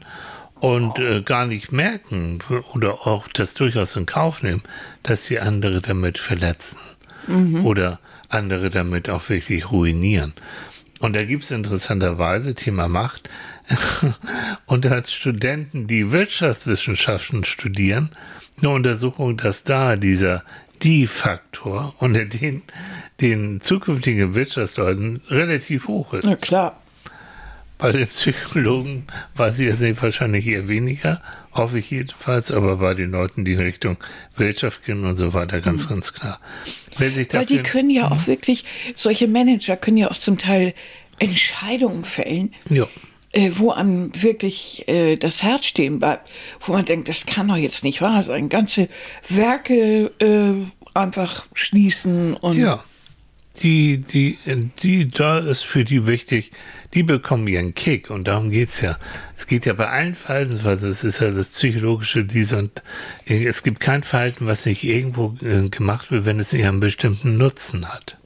[0.59, 2.39] und äh, gar nicht merken
[2.73, 4.63] oder auch das durchaus in Kauf nehmen,
[5.03, 6.77] dass sie andere damit verletzen
[7.63, 10.33] oder andere damit auch wirklich ruinieren.
[10.99, 13.29] Und da gibt es interessanterweise Thema Macht
[14.65, 18.11] unter Studenten, die Wirtschaftswissenschaften studieren,
[18.59, 20.43] eine Untersuchung, dass da dieser
[20.81, 22.63] Die-Faktor unter den,
[23.21, 26.25] den zukünftigen Wirtschaftsleuten relativ hoch ist.
[26.25, 26.81] Na klar.
[27.77, 31.21] Bei den Psychologen war sie jetzt nicht wahrscheinlich eher weniger,
[31.53, 33.97] hoffe ich jedenfalls, aber bei den Leuten, die in Richtung
[34.35, 36.39] Wirtschaft gehen und so weiter, ganz, ganz klar.
[36.97, 40.73] Wer sich Weil die können ja auch wirklich, solche Manager können ja auch zum Teil
[41.19, 42.87] Entscheidungen fällen, ja,
[43.33, 47.57] äh, wo einem wirklich äh, das Herz stehen bleibt, wo man denkt, das kann doch
[47.57, 48.49] jetzt nicht wahr sein.
[48.49, 48.89] Ganze
[49.29, 50.65] Werke äh,
[50.97, 52.83] einfach schließen und ja.
[53.59, 54.37] Die, die,
[54.83, 56.51] die, da ist für die wichtig,
[56.93, 58.97] die bekommen ihren Kick und darum geht's ja.
[59.35, 62.83] Es geht ja bei allen Verhaltensweisen, das ist ja das psychologische, dies und
[63.25, 67.37] es gibt kein Verhalten, was nicht irgendwo äh, gemacht wird, wenn es nicht einen bestimmten
[67.37, 68.19] Nutzen hat.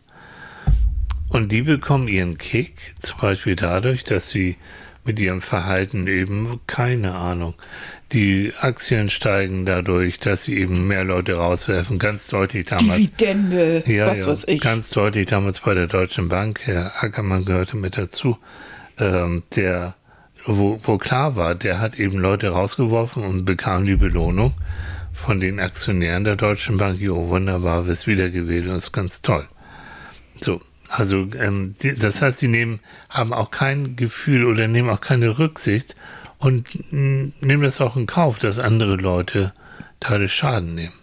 [1.30, 4.58] Und die bekommen ihren Kick zum Beispiel dadurch, dass sie
[5.06, 7.56] mit ihrem Verhalten eben, keine Ahnung,
[8.14, 11.98] Die Aktien steigen dadurch, dass sie eben mehr Leute rauswerfen.
[11.98, 12.98] Ganz deutlich damals.
[13.00, 14.62] Dividende, Ja, was ja, weiß ich.
[14.62, 16.60] ganz deutlich damals bei der Deutschen Bank.
[16.66, 18.38] Herr Ackermann gehörte mit dazu.
[19.00, 19.96] Ähm, der,
[20.46, 24.54] wo, wo klar war, der hat eben Leute rausgeworfen und bekam die Belohnung
[25.14, 27.00] von den Aktionären der Deutschen Bank.
[27.00, 29.48] Jo, wunderbar, wirst wiedergewählt und ist ganz toll.
[30.42, 35.02] So, also ähm, die, das heißt, sie nehmen, haben auch kein Gefühl oder nehmen auch
[35.02, 35.96] keine Rücksicht
[36.42, 39.54] und mh, nehmen das auch in Kauf, dass andere Leute
[40.00, 40.94] dadurch Schaden nehmen.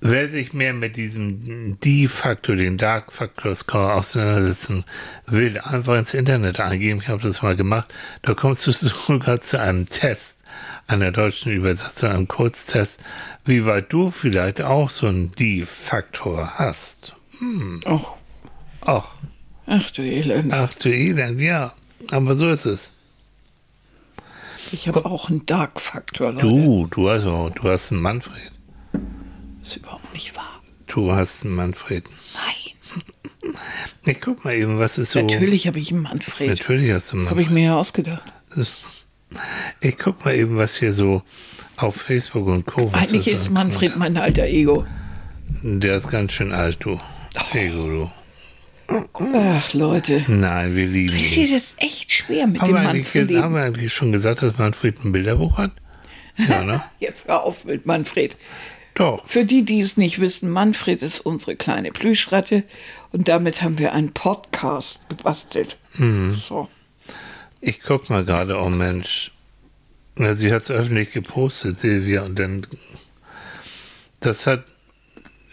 [0.00, 4.84] Wer sich mehr mit diesem D-Faktor, den Dark Factor Score auseinandersetzen
[5.26, 7.00] will, einfach ins Internet eingeben.
[7.02, 7.92] Ich habe das mal gemacht.
[8.22, 10.44] Da kommst du sogar zu einem Test,
[10.86, 13.00] einer deutschen Übersetzung, einem Kurztest,
[13.44, 17.14] wie weit du vielleicht auch so einen D-Faktor hast.
[17.84, 18.04] Ach,
[18.82, 19.08] Ach,
[19.66, 20.52] ach du Elend.
[20.54, 21.74] ach du Elend, ja.
[22.12, 22.92] Aber so ist es.
[24.72, 26.32] Ich habe auch einen Dark-Faktor.
[26.34, 28.52] Du, du hast auch, du hast einen Manfred.
[29.60, 30.60] Das ist überhaupt nicht wahr.
[30.86, 32.04] Du hast einen Manfred.
[32.34, 33.54] Nein.
[34.04, 35.20] Ich guck mal eben, was ist so.
[35.20, 36.48] Natürlich habe ich einen Manfred.
[36.48, 37.46] Natürlich hast du einen Habe Manfred.
[37.46, 38.22] ich mir ja ausgedacht.
[39.80, 41.22] Ich guck mal eben, was hier so
[41.76, 42.90] auf Facebook und Co.
[42.94, 44.86] Eigentlich ist so- Manfred mein alter Ego.
[45.62, 46.98] Der ist ganz schön alt, du.
[47.52, 48.10] Ego, du.
[48.88, 50.24] Ach, Leute.
[50.28, 51.46] Nein, wir lieben Wisst ihn.
[51.46, 53.54] ihr, das ist echt schwer, mit Haben dem Mann zu jetzt- haben leben.
[53.54, 55.72] wir eigentlich schon gesagt, dass Manfred ein Bilderbuch hat?
[56.36, 56.82] Ja, ne?
[57.00, 58.36] Jetzt hör auf mit Manfred.
[58.94, 59.28] Doch.
[59.28, 62.62] Für die, die es nicht wissen, Manfred ist unsere kleine Plüschratte
[63.12, 65.76] und damit haben wir einen Podcast gebastelt.
[65.94, 66.40] Mhm.
[66.48, 66.68] So.
[67.60, 69.32] Ich guck mal gerade, oh Mensch.
[70.16, 72.66] Sie hat es öffentlich gepostet, Silvia, und dann.
[74.20, 74.64] Das hat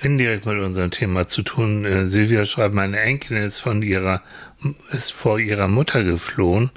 [0.06, 1.84] indirekt mit unserem Thema zu tun.
[1.84, 4.22] Äh, Silvia schreibt, meine Enkelin ist von ihrer,
[4.92, 6.72] ist vor ihrer Mutter geflohen.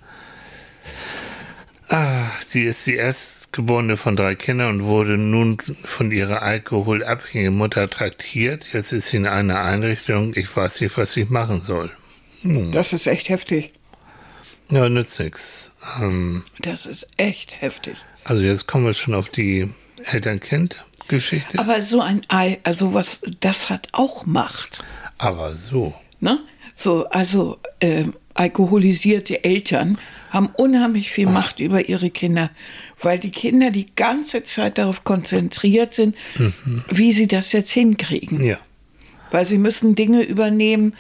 [1.90, 7.88] Ah, sie ist die Erstgeborene von drei Kindern und wurde nun von ihrer alkoholabhängigen Mutter
[7.88, 8.68] traktiert.
[8.72, 10.32] Jetzt ist sie in einer Einrichtung.
[10.34, 11.90] Ich weiß nicht, was ich machen soll.
[12.72, 13.72] Das ist echt heftig.
[14.70, 15.70] Ja, nützt nichts.
[16.00, 17.96] Ähm, Das ist echt heftig.
[18.24, 19.70] Also jetzt kommen wir schon auf die
[21.08, 21.58] Eltern-Kind-Geschichte.
[21.58, 24.84] Aber so ein Ei, also was, das hat auch Macht.
[25.18, 25.94] Aber so.
[26.20, 26.38] Ne?
[26.74, 29.98] So, also ähm, alkoholisierte Eltern
[30.30, 32.50] haben unheimlich viel Macht über ihre Kinder,
[33.02, 36.14] weil die Kinder die ganze Zeit darauf konzentriert sind,
[36.90, 38.44] wie sie das jetzt hinkriegen.
[38.44, 38.58] Ja.
[39.30, 40.94] Weil sie müssen Dinge übernehmen,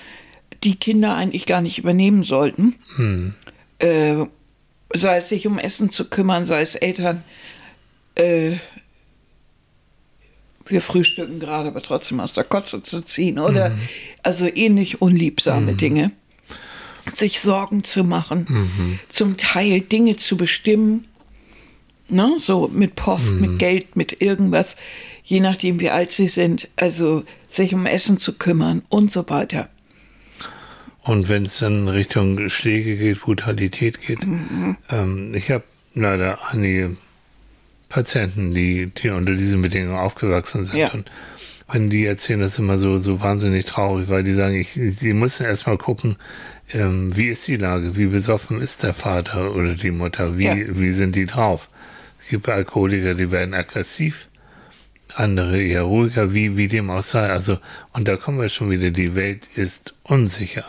[0.64, 2.74] die Kinder eigentlich gar nicht übernehmen sollten.
[3.78, 4.24] Äh,
[4.92, 7.22] sei es sich um Essen zu kümmern, sei es Eltern.
[8.16, 8.56] Äh,
[10.70, 13.72] wir frühstücken gerade, aber trotzdem aus der Kotze zu ziehen oder
[14.22, 16.12] also ähnlich unliebsame Dinge.
[17.14, 21.06] Sich Sorgen zu machen, zum Teil Dinge zu bestimmen,
[22.08, 22.36] ne?
[22.38, 24.76] so mit Post, mit Geld, mit irgendwas,
[25.24, 29.68] je nachdem wie alt sie sind, also sich um Essen zu kümmern und so weiter.
[31.02, 34.18] Und wenn es dann Richtung Schläge geht, Brutalität geht.
[34.90, 36.96] Ähm, ich habe leider einige
[37.88, 40.78] Patienten, die, die unter diesen Bedingungen aufgewachsen sind.
[40.78, 40.90] Ja.
[40.92, 41.10] Und
[41.70, 45.12] wenn die erzählen, das ist immer so, so wahnsinnig traurig, weil die sagen, ich, sie
[45.12, 46.16] müssen erstmal gucken,
[46.72, 50.54] ähm, wie ist die Lage, wie besoffen ist der Vater oder die Mutter, wie, Ja.
[50.56, 51.68] wie sind die drauf.
[52.24, 54.28] Es gibt Alkoholiker, die werden aggressiv,
[55.14, 57.28] andere eher ruhiger, wie, wie dem auch sei.
[57.30, 57.58] Also,
[57.92, 60.64] und da kommen wir schon wieder, die Welt ist unsicher.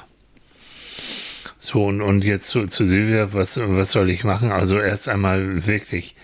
[1.60, 4.52] So, und, und jetzt zu, zu Silvia, was, was soll ich machen?
[4.52, 6.16] Also erst einmal wirklich,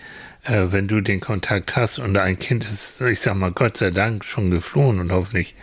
[0.46, 3.90] äh, wenn du den Kontakt hast und ein Kind ist, ich sag mal, Gott sei
[3.90, 5.54] Dank schon geflohen und hoffentlich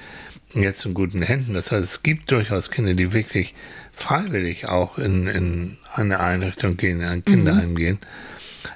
[0.53, 1.53] jetzt in guten Händen.
[1.53, 3.55] Das heißt, es gibt durchaus Kinder, die wirklich
[3.91, 7.99] freiwillig auch in, in eine Einrichtung gehen, in ein Kinderheim gehen.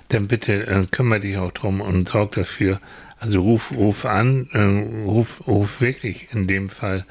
[0.09, 2.79] Dann bitte äh, kümmere dich auch drum und sorg dafür.
[3.19, 7.05] Also ruf, ruf an, äh, ruf, ruf wirklich in dem Fall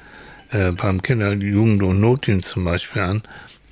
[0.51, 3.23] äh, beim Kinder-, Jugend- und Notdienst zum Beispiel an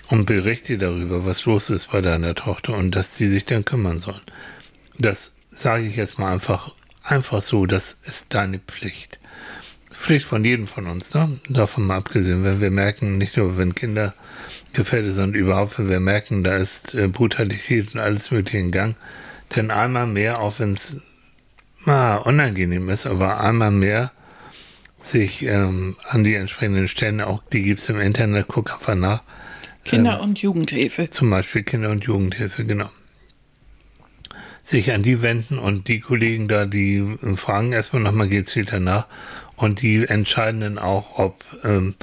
[0.08, 4.00] und berichte darüber, was los ist bei deiner Tochter und dass die sich dann kümmern
[4.00, 4.20] sollen.
[4.98, 9.18] Das sage ich jetzt mal einfach, einfach so, das ist deine Pflicht.
[9.92, 11.38] Pflicht von jedem von uns, ne?
[11.48, 14.14] davon mal abgesehen, wenn wir merken, nicht nur wenn Kinder
[14.72, 18.96] gefährdet sind, überhaupt, wenn wir merken, da ist äh, Brutalität und alles mögliche in Gang,
[19.54, 20.98] denn einmal mehr, auch wenn es
[21.84, 24.12] mal unangenehm ist, aber einmal mehr
[24.98, 29.22] sich ähm, an die entsprechenden Stellen, auch die gibt es im Internet, guck einfach nach,
[29.84, 31.10] Kinder- und Jugendhilfe.
[31.10, 32.90] zum Beispiel Kinder- und Jugendhilfe, genau.
[34.64, 37.04] Sich an die wenden und die Kollegen da, die
[37.36, 39.06] fragen erstmal nochmal gezielt danach
[39.56, 41.94] und die entscheiden dann auch, ob ähm,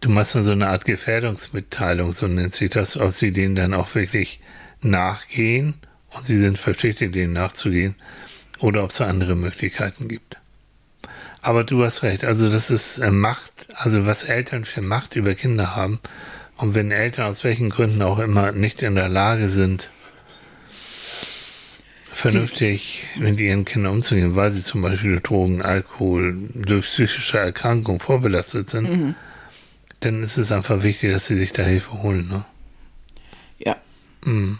[0.00, 3.72] du machst dann so eine Art Gefährdungsmitteilung, so nennt sich das, ob sie denen dann
[3.72, 4.40] auch wirklich
[4.82, 5.74] nachgehen
[6.10, 7.94] und sie sind verpflichtet, denen nachzugehen
[8.58, 10.36] oder ob es andere Möglichkeiten gibt.
[11.40, 15.34] Aber du hast recht, also das ist äh, Macht, also was Eltern für Macht über
[15.34, 16.00] Kinder haben.
[16.56, 19.90] Und wenn Eltern aus welchen Gründen auch immer nicht in der Lage sind,
[22.18, 28.00] vernünftig mit ihren Kindern umzugehen, weil sie zum Beispiel durch Drogen, Alkohol, durch psychische Erkrankungen
[28.00, 29.14] vorbelastet sind, mhm.
[30.00, 32.28] dann ist es einfach wichtig, dass sie sich da Hilfe holen.
[32.28, 32.44] Ne?
[33.58, 33.76] Ja.
[34.24, 34.58] Mhm.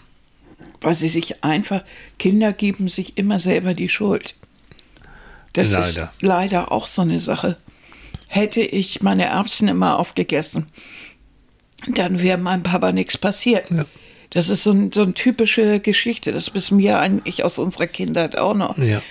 [0.81, 1.83] Weil sie sich einfach,
[2.19, 4.37] Kinder geben sich immer selber die Schuld.
[5.53, 5.87] Das leider.
[5.87, 7.57] ist leider auch so eine Sache.
[8.29, 10.69] Hätte ich meine Erbsen immer aufgegessen,
[11.89, 13.69] dann wäre meinem Papa nichts passiert.
[13.71, 13.85] Ja.
[14.31, 16.33] Das ist so, ein, so eine typische Geschichte.
[16.33, 18.77] Das wissen wir eigentlich aus unserer Kindheit auch noch.
[18.79, 19.03] Ja.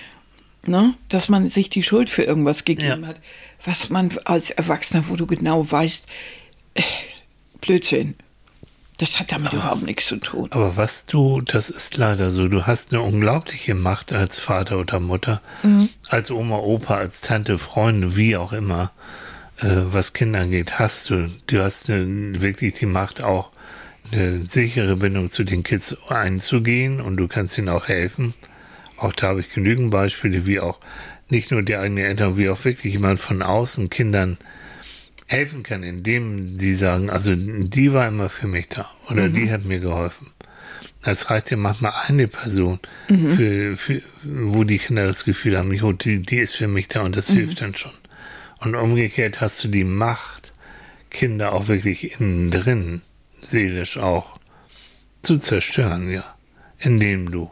[0.66, 0.94] Ne?
[1.08, 3.08] Dass man sich die Schuld für irgendwas gegeben ja.
[3.08, 3.16] hat.
[3.64, 6.06] Was man als Erwachsener, wo du genau weißt,
[6.74, 6.82] äh,
[7.60, 8.14] Blödsinn.
[8.98, 10.48] Das hat damit aber, überhaupt nichts zu tun.
[10.50, 14.98] Aber was du, das ist leider so, du hast eine unglaubliche Macht als Vater oder
[14.98, 15.88] Mutter, mhm.
[16.08, 18.90] als Oma, Opa, als Tante, Freunde, wie auch immer,
[19.58, 21.30] äh, was Kinder angeht, hast du.
[21.46, 23.52] Du hast eine, wirklich die Macht auch,
[24.12, 28.34] eine sichere Bindung zu den Kids einzugehen und du kannst ihnen auch helfen.
[28.96, 30.80] Auch da habe ich genügend Beispiele, wie auch
[31.28, 34.38] nicht nur die eigenen Eltern, wie auch wirklich jemand von außen Kindern
[35.26, 39.34] helfen kann, indem die sagen, also die war immer für mich da oder mhm.
[39.34, 40.28] die hat mir geholfen.
[41.02, 43.36] Es reicht ja manchmal eine Person, mhm.
[43.36, 47.14] für, für, wo die Kinder das Gefühl haben, die, die ist für mich da und
[47.14, 47.36] das mhm.
[47.36, 47.92] hilft dann schon.
[48.60, 50.52] Und umgekehrt hast du die Macht,
[51.10, 53.02] Kinder auch wirklich innen drin
[53.50, 54.38] seelisch auch
[55.22, 56.24] zu zerstören, ja,
[56.78, 57.50] indem du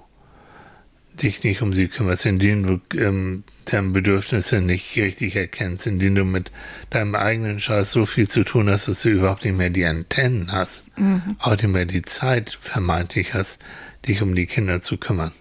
[1.23, 6.25] dich nicht um sie kümmerst, indem du ähm, deren Bedürfnisse nicht richtig erkennst, indem du
[6.25, 6.53] mit
[6.91, 10.53] deinem eigenen Scheiß so viel zu tun hast, dass du überhaupt nicht mehr die Antennen
[10.53, 11.37] hast, mhm.
[11.39, 13.59] auch nicht mehr die Zeit vermeintlich hast,
[14.07, 15.33] dich um die Kinder zu kümmern.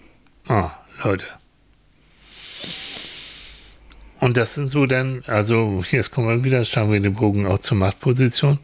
[0.48, 0.70] Oh,
[1.04, 1.26] Leute.
[4.20, 7.60] Und das sind so dann, also jetzt kommen wir wieder, schauen wir den Bogen auch
[7.60, 8.60] zur Machtposition.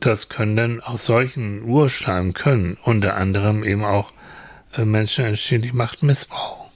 [0.00, 4.12] Das können dann aus solchen Urschleimen können unter anderem eben auch
[4.76, 6.70] äh, Menschen entstehen, die Macht missbrauchen.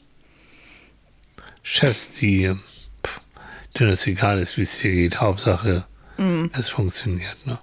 [1.63, 2.55] Chefs, die,
[3.07, 3.21] pff,
[3.79, 5.85] denen es egal ist, wie es dir geht, Hauptsache,
[6.17, 6.51] mhm.
[6.55, 7.37] es funktioniert.
[7.47, 7.59] Ne?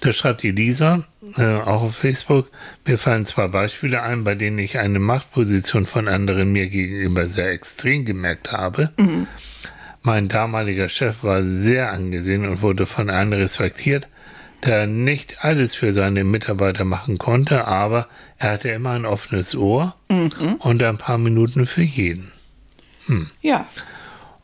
[0.00, 1.04] Da schreibt Elisa,
[1.36, 2.50] äh, auch auf Facebook,
[2.86, 7.50] mir fallen zwei Beispiele ein, bei denen ich eine Machtposition von anderen mir gegenüber sehr
[7.50, 8.92] extrem gemerkt habe.
[8.98, 9.26] Mhm.
[10.02, 14.08] Mein damaliger Chef war sehr angesehen und wurde von allen respektiert,
[14.64, 19.96] der nicht alles für seine Mitarbeiter machen konnte, aber er hatte immer ein offenes Ohr
[20.08, 20.56] mhm.
[20.58, 22.32] und ein paar Minuten für jeden.
[23.06, 23.30] Hm.
[23.40, 23.66] Ja.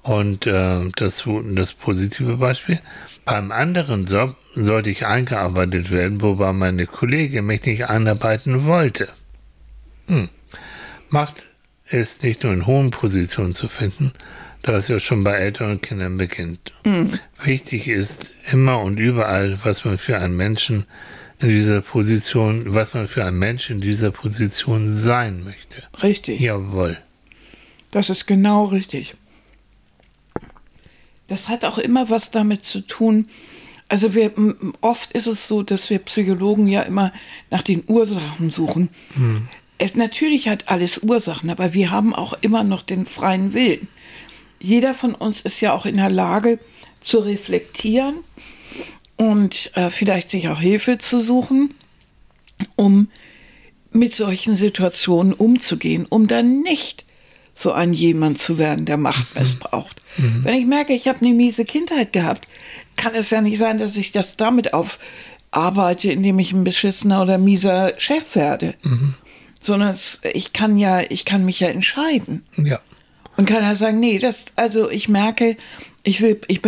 [0.03, 2.81] Und äh, das, das positive Beispiel.
[3.25, 9.09] Beim anderen Job sollte ich eingearbeitet werden, wobei meine Kollegin mich nicht einarbeiten wollte.
[10.07, 10.29] Hm.
[11.11, 11.43] Macht
[11.89, 14.13] es nicht nur in hohen Positionen zu finden,
[14.67, 16.73] da es ja schon bei älteren Kindern beginnt.
[16.85, 17.13] Mhm.
[17.43, 20.87] Wichtig ist immer und überall, was man für einen Menschen
[21.41, 25.83] in dieser Position, was man für einen Menschen in dieser Position sein möchte.
[26.03, 26.41] Richtig.
[26.41, 26.99] Jawohl.
[27.93, 29.15] Das ist genau richtig.
[31.29, 33.29] Das hat auch immer was damit zu tun.
[33.89, 34.33] Also wir,
[34.81, 37.13] oft ist es so, dass wir Psychologen ja immer
[37.51, 38.89] nach den Ursachen suchen.
[39.15, 39.49] Hm.
[39.79, 43.87] Es, natürlich hat alles Ursachen, aber wir haben auch immer noch den freien Willen
[44.67, 46.59] jeder von uns ist ja auch in der Lage
[47.01, 48.17] zu reflektieren
[49.17, 51.73] und äh, vielleicht sich auch Hilfe zu suchen,
[52.75, 53.09] um
[53.93, 57.05] mit solchen Situationen umzugehen, um dann nicht
[57.55, 59.43] so ein jemand zu werden, der Macht mhm.
[59.43, 60.03] missbraucht.
[60.17, 60.41] Mhm.
[60.43, 62.49] Wenn ich merke, ich habe eine miese Kindheit gehabt,
[62.97, 67.39] kann es ja nicht sein, dass ich das damit aufarbeite, indem ich ein beschissener oder
[67.39, 68.75] mieser Chef werde.
[68.83, 69.15] Mhm.
[69.61, 72.45] Sondern es, ich kann ja, ich kann mich ja entscheiden.
[72.57, 72.81] Ja.
[73.37, 75.57] Und kann er sagen, nee, das, also ich merke,
[76.03, 76.61] ich will, ich,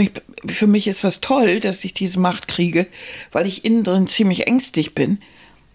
[0.46, 2.86] für mich ist das toll, dass ich diese Macht kriege,
[3.32, 5.18] weil ich innen drin ziemlich ängstlich bin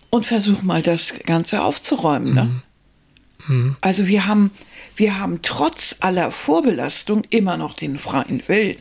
[0.09, 2.33] und versuche mal das Ganze aufzuräumen.
[2.35, 2.43] Ne?
[2.43, 2.61] Mhm.
[3.47, 3.75] Mhm.
[3.81, 4.51] Also wir haben,
[4.95, 8.77] wir haben trotz aller Vorbelastung immer noch den freien Willen.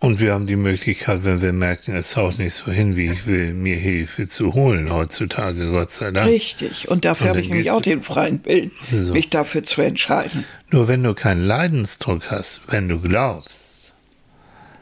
[0.00, 3.26] Und wir haben die Möglichkeit, wenn wir merken, es haut nicht so hin, wie ich
[3.26, 6.26] will, mir Hilfe zu holen heutzutage, Gott sei Dank.
[6.26, 6.88] Richtig.
[6.88, 9.12] Und dafür habe ich nämlich auch den freien Willen, so.
[9.12, 10.46] mich dafür zu entscheiden.
[10.70, 13.92] Nur wenn du keinen Leidensdruck hast, wenn du glaubst,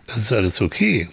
[0.06, 1.08] das ist alles okay,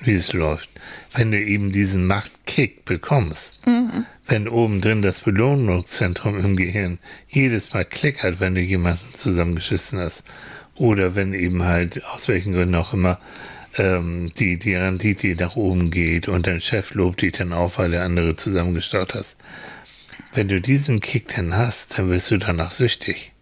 [0.00, 0.70] wie es läuft,
[1.14, 4.06] wenn du eben diesen Machtkick bekommst, mhm.
[4.26, 10.24] wenn oben drin das Belohnungszentrum im Gehirn jedes Mal klickert, wenn du jemanden zusammengeschissen hast
[10.76, 13.18] oder wenn eben halt, aus welchen Gründen auch immer,
[13.78, 17.90] ähm, die, die Rendite nach oben geht und dein Chef lobt dich dann auf, weil
[17.92, 19.36] der andere zusammengestaut hast.
[20.34, 23.32] wenn du diesen Kick dann hast, dann wirst du danach süchtig.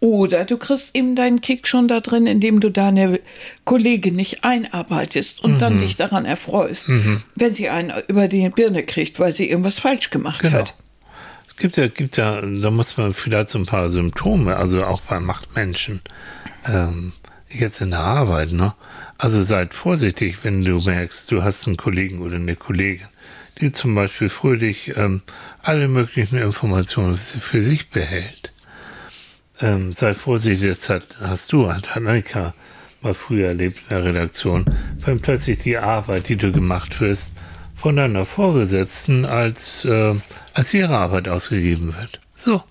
[0.00, 3.20] Oder du kriegst eben deinen Kick schon da drin, indem du deine
[3.64, 5.58] Kollegin nicht einarbeitest und Mhm.
[5.58, 6.88] dann dich daran erfreust,
[7.34, 10.58] wenn sie einen über die Birne kriegt, weil sie irgendwas falsch gemacht Genau.
[10.58, 10.74] hat.
[11.56, 15.20] Gibt ja, gibt ja, da muss man vielleicht so ein paar Symptome, also auch bei
[15.20, 16.02] Machtmenschen,
[16.66, 17.12] ähm,
[17.48, 18.74] jetzt in der Arbeit, ne?
[19.18, 23.06] Also seid vorsichtig, wenn du merkst, du hast einen Kollegen oder eine Kollegin,
[23.60, 25.22] die zum Beispiel fröhlich ähm,
[25.62, 28.52] alle möglichen Informationen für für sich behält.
[29.60, 32.54] Ähm, sei vorsichtig, das hat, hast du, hat Annika
[33.00, 34.64] mal früher erlebt in der Redaktion,
[35.00, 37.30] wenn plötzlich die Arbeit, die du gemacht wirst,
[37.74, 40.14] von deiner Vorgesetzten als, äh,
[40.52, 42.20] als ihre Arbeit ausgegeben wird.
[42.36, 42.62] So.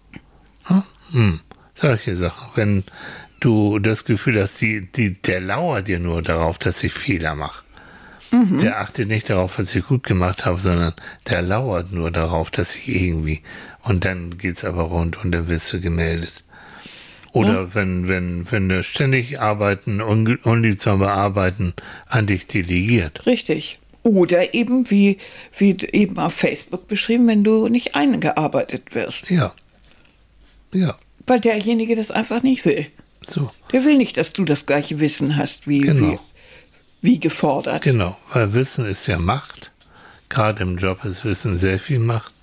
[0.65, 0.83] Hm?
[1.11, 1.39] Hm.
[1.75, 2.49] Solche Sachen.
[2.55, 2.83] Wenn
[3.39, 7.63] du das Gefühl hast, die, die, der lauert dir nur darauf, dass ich Fehler mache.
[8.33, 10.93] Der achtet nicht darauf, was ich gut gemacht habe, sondern
[11.29, 13.43] der lauert nur darauf, dass ich irgendwie.
[13.83, 16.33] Und dann geht's aber rund und dann wirst du gemeldet.
[17.31, 21.73] Oder wenn, wenn, wenn du ständig arbeiten, un, unliebsame Arbeiten
[22.07, 23.23] an dich delegiert.
[23.27, 23.77] Richtig.
[24.03, 25.17] Oder eben, wie,
[25.57, 29.29] wie eben auf Facebook beschrieben, wenn du nicht eingearbeitet wirst.
[29.29, 29.53] Ja.
[30.73, 30.95] Ja.
[31.25, 32.87] Weil derjenige das einfach nicht will.
[33.25, 33.51] So.
[33.71, 36.19] Der will nicht, dass du das gleiche Wissen hast, wie, Genau.
[37.01, 37.83] wie, wie gefordert.
[37.83, 39.71] Genau, weil Wissen ist ja Macht.
[40.27, 42.33] Gerade im Job ist Wissen sehr viel Macht.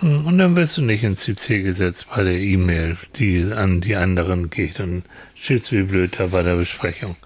[0.00, 4.48] Und dann wirst du nicht ins CC gesetzt bei der E-Mail, die an die anderen
[4.48, 5.02] geht und
[5.34, 7.16] stehst wie blöd da bei der Besprechung.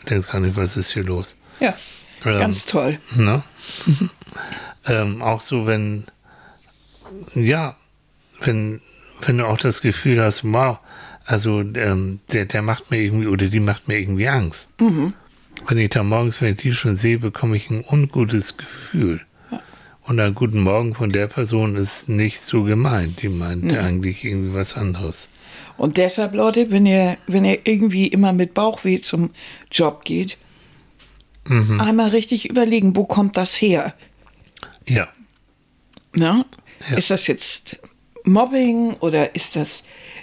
[0.00, 1.36] Und denkst gar nicht, was ist hier los.
[1.60, 1.74] Ja,
[2.24, 2.98] Ähm, ganz toll.
[3.16, 3.42] Ne?
[4.86, 6.04] ähm, auch so, wenn,
[7.34, 7.76] ja,
[8.40, 8.80] wenn,
[9.26, 10.78] wenn du auch das Gefühl hast, wow,
[11.24, 14.70] also ähm, der, der macht mir irgendwie oder die macht mir irgendwie Angst.
[15.66, 19.20] Wenn ich da morgens, wenn ich die schon sehe, bekomme ich ein ungutes Gefühl.
[20.04, 23.20] Und ein guten Morgen von der Person ist nicht so gemeint.
[23.20, 25.28] Die meint eigentlich irgendwie was anderes.
[25.76, 29.30] Und deshalb, Leute, wenn ihr, wenn ihr irgendwie immer mit Bauchweh zum
[29.70, 30.38] Job geht,
[31.48, 31.80] Mhm.
[31.80, 33.94] einmal richtig überlegen, wo kommt das her?
[34.86, 35.08] Ja,
[36.14, 36.44] Ne?
[36.90, 36.96] Ja.
[36.96, 37.78] Ist das jetzt
[38.24, 39.82] Mobbing oder ist das,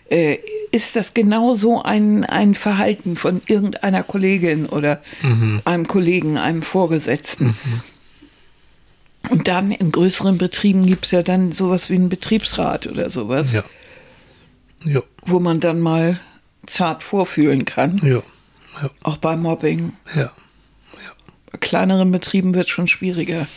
[0.10, 0.38] äh,
[0.72, 5.62] ist das genau so ein, ein Verhalten von irgendeiner Kollegin oder Mhm.
[5.66, 7.56] einem Kollegen, einem Vorgesetzten?
[9.30, 13.52] Und dann in größeren Betrieben gibt es ja dann sowas wie einen Betriebsrat oder sowas,
[13.52, 13.64] ja.
[14.84, 16.20] Ja, wo man dann mal
[16.68, 18.18] zart vorfühlen kann, ja,
[18.82, 19.94] ja, auch bei Mobbing.
[20.16, 20.32] ja.
[21.60, 23.48] Kleineren Betrieben wird es schon schwieriger.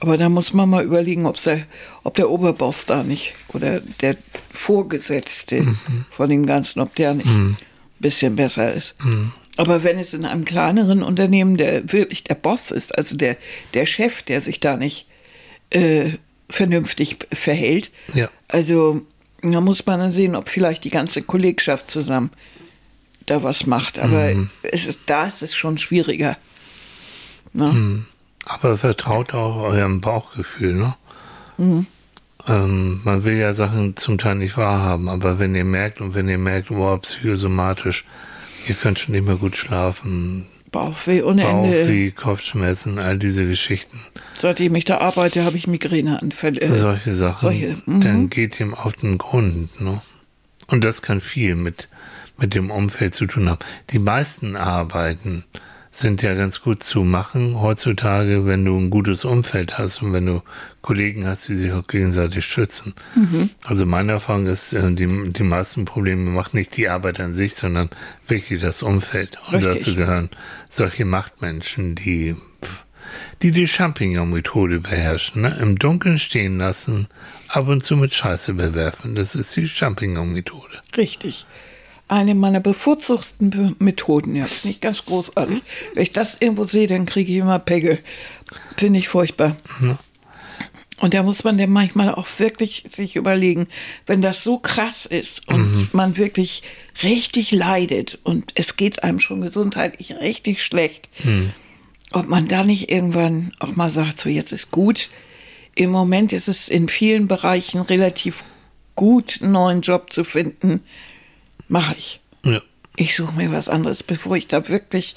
[0.00, 1.66] Aber da muss man mal überlegen, ob's der,
[2.02, 4.16] ob der Oberboss da nicht oder der
[4.50, 5.76] Vorgesetzte
[6.10, 7.56] von dem Ganzen, ob der nicht ein
[8.00, 8.96] bisschen besser ist.
[9.56, 13.36] Aber wenn es in einem kleineren Unternehmen der wirklich der Boss ist, also der,
[13.74, 15.06] der Chef, der sich da nicht
[15.70, 16.10] äh,
[16.50, 18.28] vernünftig verhält, Ja.
[18.48, 19.02] also
[19.42, 22.30] da muss man dann sehen, ob vielleicht die ganze Kollegschaft zusammen
[23.26, 23.98] da was macht.
[24.00, 24.30] Aber
[24.62, 26.36] es ist, da ist es schon schwieriger.
[27.56, 28.04] Ne?
[28.44, 30.94] Aber vertraut auch eurem Bauchgefühl, ne?
[32.48, 36.28] Ähm, man will ja Sachen zum Teil nicht wahrhaben, aber wenn ihr merkt und wenn
[36.28, 38.04] ihr merkt, wow, psychosomatisch,
[38.68, 41.70] ihr könnt schon nicht mehr gut schlafen, Bauchweh ohne Ende.
[41.70, 43.98] Bauchweh, Kopfschmerzen, all diese Geschichten,
[44.38, 46.74] Seitdem ich da arbeite, habe ich Migräneanfälle.
[46.74, 48.00] Solche Sachen, solche, mhm.
[48.00, 50.02] dann geht ihm auf den Grund, ne?
[50.66, 51.88] Und das kann viel mit,
[52.38, 53.60] mit dem Umfeld zu tun haben.
[53.90, 55.44] Die meisten Arbeiten
[55.98, 60.26] sind ja ganz gut zu machen heutzutage, wenn du ein gutes Umfeld hast und wenn
[60.26, 60.42] du
[60.82, 62.94] Kollegen hast, die sich auch gegenseitig schützen.
[63.14, 63.50] Mhm.
[63.64, 67.54] Also meine Erfahrung ist, äh, die, die meisten Probleme macht nicht die Arbeit an sich,
[67.54, 67.90] sondern
[68.28, 69.38] wirklich das Umfeld.
[69.48, 69.74] Und Richtig.
[69.74, 70.30] dazu gehören
[70.70, 72.36] solche Machtmenschen, die
[73.42, 75.42] die die Champignon-Methode beherrschen.
[75.42, 75.56] Ne?
[75.60, 77.08] Im Dunkeln stehen lassen,
[77.48, 79.14] ab und zu mit Scheiße bewerfen.
[79.14, 80.76] Das ist die Champignon-Methode.
[80.96, 81.46] Richtig.
[82.08, 85.60] Eine meiner bevorzugten Be- Methoden, ja, finde ich ganz großartig.
[85.94, 87.98] Wenn ich das irgendwo sehe, dann kriege ich immer Pegel.
[88.76, 89.56] Finde ich furchtbar.
[90.98, 93.66] Und da muss man dann manchmal auch wirklich sich überlegen,
[94.06, 96.62] wenn das so krass ist und man wirklich
[97.02, 101.10] richtig leidet und es geht einem schon gesundheitlich richtig schlecht,
[102.12, 105.10] ob man da nicht irgendwann auch mal sagt, so jetzt ist gut.
[105.74, 108.44] Im Moment ist es in vielen Bereichen relativ
[108.94, 110.80] gut, einen neuen Job zu finden.
[111.68, 112.20] Mache ich.
[112.44, 112.60] Ja.
[112.96, 115.16] Ich suche mir was anderes, bevor ich da wirklich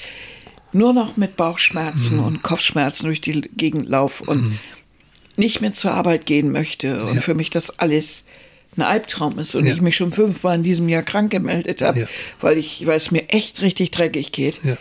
[0.74, 4.60] nur noch mit Bauchschmerzen und Kopfschmerzen durch die Gegend laufe und
[5.38, 8.24] nicht mehr zur Arbeit gehen möchte und für mich das alles
[8.78, 9.74] ein Albtraum ist und Ja.
[9.74, 12.08] ich mich schon fünfmal in diesem Jahr krank gemeldet habe, Ja.
[12.42, 14.60] weil ich, weil es mir echt richtig dreckig geht.
[14.64, 14.78] Ja.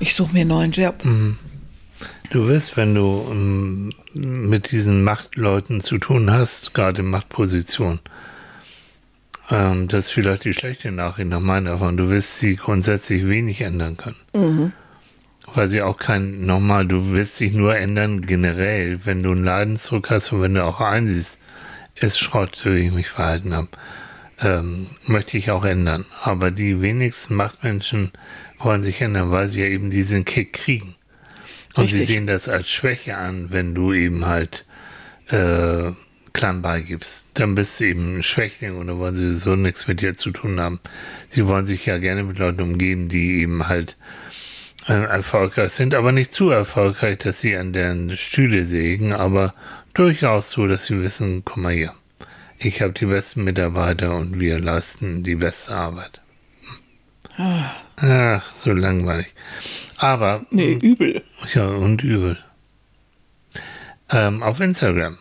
[0.00, 1.02] Ich suche mir einen neuen Job.
[2.30, 8.00] Du wirst, wenn du ähm, mit diesen Machtleuten zu tun hast, gerade in Machtposition,
[9.52, 13.60] ähm, das ist vielleicht die schlechte Nachricht nach meiner Erfahrung, du wirst sie grundsätzlich wenig
[13.60, 14.16] ändern können.
[14.34, 14.72] Mhm.
[15.54, 20.10] Weil sie auch kein, nochmal, du wirst dich nur ändern generell, wenn du einen Leidensdruck
[20.10, 21.36] hast und wenn du auch einsiehst,
[21.96, 23.68] ist Schrott, so wie ich mich verhalten habe,
[24.40, 26.06] ähm, möchte ich auch ändern.
[26.22, 28.12] Aber die wenigsten Machtmenschen
[28.58, 30.94] wollen sich ändern, weil sie ja eben diesen Kick kriegen.
[31.74, 32.08] Und sie Richtig.
[32.16, 34.64] sehen das als Schwäche an, wenn du eben halt
[35.28, 35.92] äh,
[36.32, 37.26] klein beigibst.
[37.34, 40.30] Dann bist du eben ein Schwächling und dann wollen sie so nichts mit dir zu
[40.30, 40.80] tun haben.
[41.28, 43.96] Sie wollen sich ja gerne mit Leuten umgeben, die eben halt
[44.88, 49.54] äh, erfolgreich sind, aber nicht zu erfolgreich, dass sie an deren Stühle sägen, aber
[49.94, 51.92] durchaus so, dass sie wissen, komm mal hier,
[52.58, 56.20] ich habe die besten Mitarbeiter und wir leisten die beste Arbeit.
[57.36, 59.32] Ach, so langweilig.
[59.96, 61.22] Aber, Nee, übel.
[61.54, 62.38] ja, und übel.
[64.10, 65.16] Ähm, auf Instagram.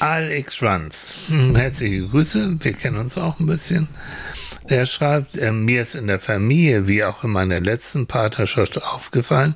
[0.00, 1.14] Alex Runs.
[1.28, 3.88] Hm, Herzliche Grüße, wir kennen uns auch ein bisschen.
[4.66, 9.54] Er schreibt, äh, mir ist in der Familie, wie auch in meiner letzten Partnerschaft aufgefallen,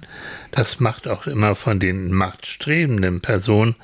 [0.50, 3.76] dass Macht auch immer von den machtstrebenden Personen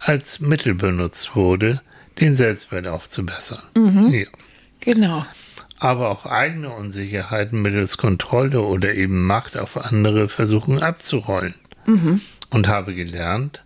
[0.00, 1.80] als Mittel benutzt wurde,
[2.20, 3.62] den Selbstwert aufzubessern.
[4.12, 4.26] Ja.
[4.80, 5.24] Genau.
[5.78, 11.54] Aber auch eigene Unsicherheiten mittels Kontrolle oder eben Macht auf andere versuchen abzurollen.
[12.50, 13.64] Und habe gelernt,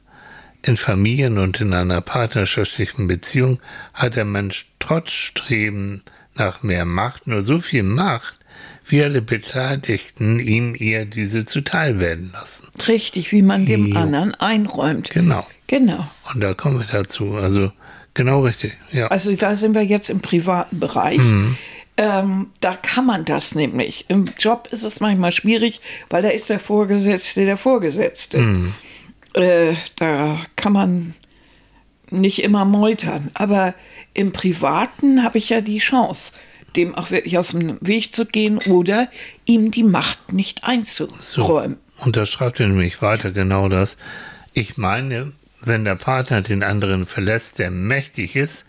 [0.67, 3.61] in Familien und in einer partnerschaftlichen Beziehung
[3.95, 6.03] hat der Mensch trotz Streben
[6.35, 8.39] nach mehr Macht nur so viel Macht,
[8.85, 12.69] wie alle Beteiligten ihm ihr diese zuteil werden lassen.
[12.89, 13.97] Richtig, wie man dem Jo.
[13.99, 15.11] anderen einräumt.
[15.11, 15.47] Genau.
[15.69, 16.07] Genau.
[16.33, 17.35] Und da kommen wir dazu.
[17.35, 17.73] Also
[18.15, 18.77] genau richtig.
[18.93, 19.09] Ja.
[19.09, 21.21] Also da sind wir jetzt im privaten Bereich.
[21.97, 24.05] Ähm, da kann man das nämlich.
[24.09, 28.39] Im Job ist es manchmal schwierig, weil da ist der Vorgesetzte der Vorgesetzte.
[29.37, 31.15] Äh, da kann man
[32.11, 33.31] nicht immer meutern.
[33.35, 33.75] Aber
[34.15, 36.33] im Privaten habe ich ja die Chance,
[36.75, 39.09] dem auch wirklich aus dem Weg zu gehen oder
[39.45, 41.77] ihm die Macht nicht einzuräumen.
[42.05, 43.97] Und da schreibt er nämlich weiter genau das.
[44.55, 48.65] Ich meine, wenn der Partner den anderen verlässt, der mächtig ist,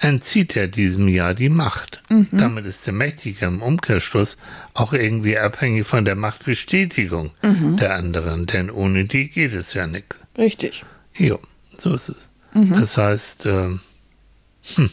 [0.00, 2.02] entzieht er diesem ja die Macht.
[2.32, 4.36] Damit ist der Mächtige im Umkehrschluss
[4.74, 7.32] auch irgendwie abhängig von der Machtbestätigung
[7.76, 10.14] der anderen, denn ohne die geht es ja nicht.
[10.36, 10.84] Richtig.
[11.16, 11.38] Ja,
[11.78, 12.28] so ist es.
[12.54, 13.80] Das heißt, ähm,
[14.74, 14.90] hm,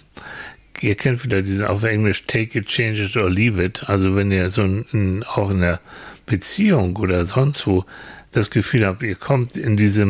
[0.82, 3.90] ihr kennt wieder diesen auf Englisch take it, change it or leave it.
[3.90, 5.82] Also wenn ihr so ein, ein, auch in der
[6.26, 7.86] Beziehung oder sonst wo
[8.32, 10.06] das Gefühl habt, ihr kommt in diese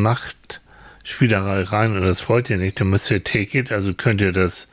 [1.10, 4.32] Machtspielerei rein und das wollt ihr nicht, dann müsst ihr take it, also könnt ihr
[4.32, 4.70] das,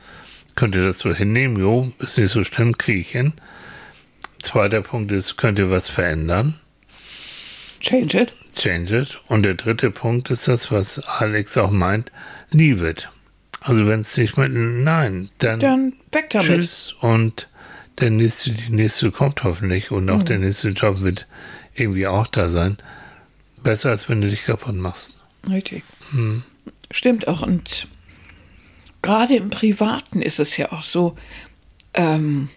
[0.55, 3.33] könnt ihr das so hinnehmen, jo, ist nicht so schlimm, kriege ich hin.
[4.43, 6.59] Zweiter Punkt ist, könnt ihr was verändern?
[7.79, 8.33] Change it.
[8.55, 9.17] Change it.
[9.27, 12.11] Und der dritte Punkt ist das, was Alex auch meint,
[12.51, 13.09] leave it.
[13.61, 16.47] Also wenn es nicht mit, nein, dann, Dann weg damit.
[16.47, 17.49] tschüss und
[17.99, 21.25] der nächste, die nächste kommt hoffentlich und auch der nächste Job wird
[21.73, 22.77] irgendwie auch da sein.
[23.63, 25.15] Besser als wenn du dich kaputt machst.
[25.49, 25.83] Richtig.
[26.91, 27.41] Stimmt auch.
[27.41, 27.87] Und
[29.01, 31.15] gerade im Privaten ist es ja auch so,
[31.93, 32.49] ähm,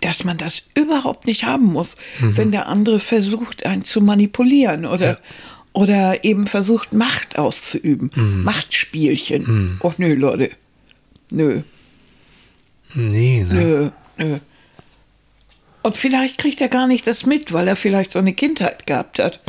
[0.00, 5.18] dass man das überhaupt nicht haben muss, wenn der andere versucht, einen zu manipulieren oder,
[5.72, 8.10] oder eben versucht, Macht auszuüben.
[8.44, 9.78] Machtspielchen.
[9.80, 10.50] Oh nö, Leute.
[11.30, 11.62] Nö,
[12.94, 13.54] Nee, ne?
[13.54, 14.38] nö, nö.
[15.82, 19.18] Und vielleicht kriegt er gar nicht das mit, weil er vielleicht so eine Kindheit gehabt
[19.18, 19.40] hat.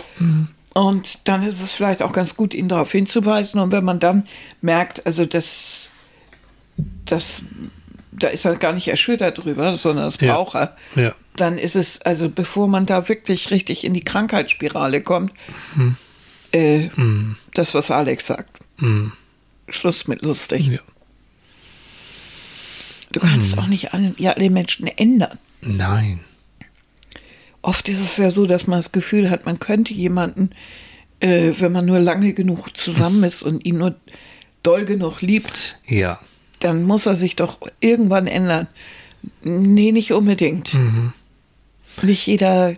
[0.80, 3.60] Und dann ist es vielleicht auch ganz gut, ihn darauf hinzuweisen.
[3.60, 4.26] Und wenn man dann
[4.62, 5.90] merkt, also das,
[7.06, 7.42] das,
[8.12, 10.36] da ist er gar nicht erschüttert drüber, sondern das Ja.
[10.36, 11.14] braucht er, Ja.
[11.36, 15.34] dann ist es, also bevor man da wirklich richtig in die Krankheitsspirale kommt,
[16.54, 16.88] äh,
[17.54, 18.60] das, was Alex sagt.
[19.68, 20.68] Schluss mit lustig.
[20.68, 20.80] Ja.
[23.12, 25.40] Du kannst auch nicht alle, ja, alle Menschen ändern.
[25.62, 26.20] Nein.
[27.62, 30.52] Oft ist es ja so, dass man das Gefühl hat, man könnte jemanden,
[31.20, 33.96] äh, wenn man nur lange genug zusammen ist und ihn nur
[34.64, 36.20] doll genug liebt, Ja.
[36.60, 38.68] dann muss er sich doch irgendwann ändern.
[39.44, 40.72] Nee, nicht unbedingt.
[42.02, 42.72] Nicht jeder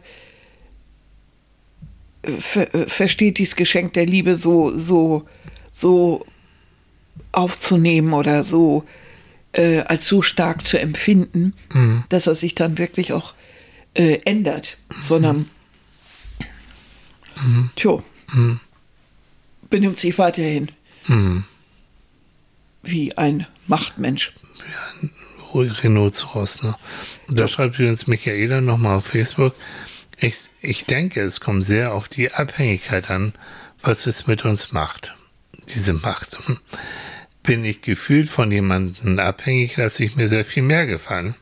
[2.23, 5.23] äh, ver äh, versteht dieses Geschenk der Liebe so, so,
[5.71, 6.25] so
[7.31, 8.83] aufzunehmen oder so
[9.53, 11.53] äh, als so stark zu empfinden,
[12.09, 13.33] dass er sich dann wirklich auch
[13.93, 15.49] äh, ändert, sondern
[17.75, 18.03] tjo,
[19.69, 20.69] benimmt sich weiterhin
[22.83, 24.33] wie ein Machtmensch.
[25.53, 26.75] Rhinoceros, ne?
[27.27, 29.53] Und da schreibt übrigens Michaela nochmal auf Facebook,
[30.19, 33.33] Ich, ich denke, es kommt sehr auf die Abhängigkeit an,
[33.81, 35.15] was es mit uns macht.
[35.69, 36.37] Diese Macht.
[37.43, 41.35] Bin ich gefühlt von jemandem abhängig, lasse ich mir sehr viel mehr gefallen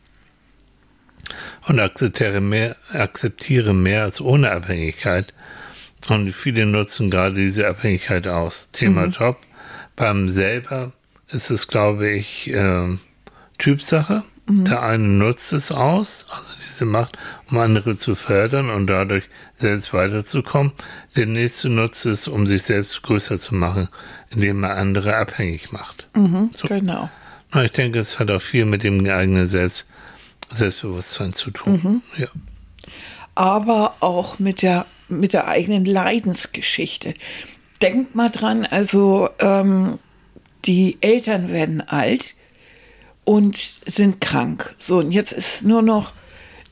[1.70, 5.34] und akzeptiere mehr, akzeptiere mehr als ohne Abhängigkeit.
[6.08, 8.72] Und viele nutzen gerade diese Abhängigkeit aus.
[8.72, 9.12] Thema mhm.
[9.12, 9.38] Job.
[9.96, 10.94] Beim selber
[11.28, 12.98] ist es, glaube ich, äh,
[13.60, 14.24] Typsache.
[14.48, 14.66] Mhm.
[14.66, 17.18] Der eine nutzt es aus, also diese Macht,
[17.52, 19.26] um andere zu fördern und dadurch
[19.58, 20.72] selbst weiterzukommen.
[21.16, 23.90] Der nächste nutzt es, um sich selbst größer zu machen,
[24.32, 26.08] indem er andere abhängig macht.
[26.16, 26.68] Mhm, so.
[26.68, 27.12] Genau.
[27.64, 29.86] Ich denke, es hat auch viel mit dem eigenen Selbst,
[30.50, 31.80] Selbstbewusstsein zu tun.
[31.84, 32.02] Mhm.
[32.18, 32.28] Ja.
[33.36, 37.14] Aber auch mit der, mit der eigenen Leidensgeschichte.
[37.82, 40.00] Denkt mal dran, also ähm,
[40.66, 42.36] die Eltern werden alt
[43.24, 44.76] und sind krank.
[44.78, 46.14] So, und jetzt ist nur noch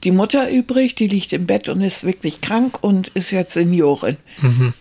[0.03, 4.17] die Mutter übrig, die liegt im Bett und ist wirklich krank und ist jetzt Seniorin.
[4.41, 4.73] Mhm.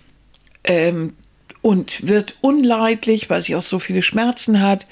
[0.64, 1.12] Ähm,
[1.62, 4.86] und wird unleidlich, weil sie auch so viele Schmerzen hat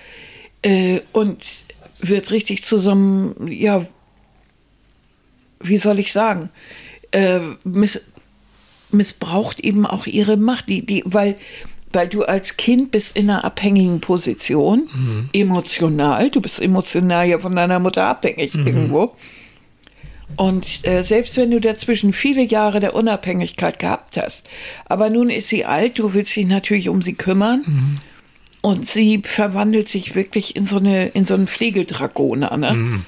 [0.62, 1.44] äh, und
[2.08, 3.86] wird richtig zu so einem, ja,
[5.60, 6.50] wie soll ich sagen,
[7.12, 8.00] äh, miss
[8.90, 11.36] missbraucht eben auch ihre Macht, die, die, weil,
[11.92, 15.28] weil du als Kind bist in einer abhängigen Position, mhm.
[15.32, 18.66] emotional, du bist emotional ja von deiner Mutter abhängig mhm.
[18.66, 19.16] irgendwo.
[20.36, 24.48] Und äh, selbst wenn du dazwischen viele Jahre der Unabhängigkeit gehabt hast,
[24.86, 27.62] aber nun ist sie alt, du willst dich natürlich um sie kümmern.
[27.66, 28.00] Mhm.
[28.64, 32.56] Und sie verwandelt sich wirklich in so, eine, in so einen Pflegedragoner.
[32.56, 32.72] Ne?
[32.72, 33.04] Mhm.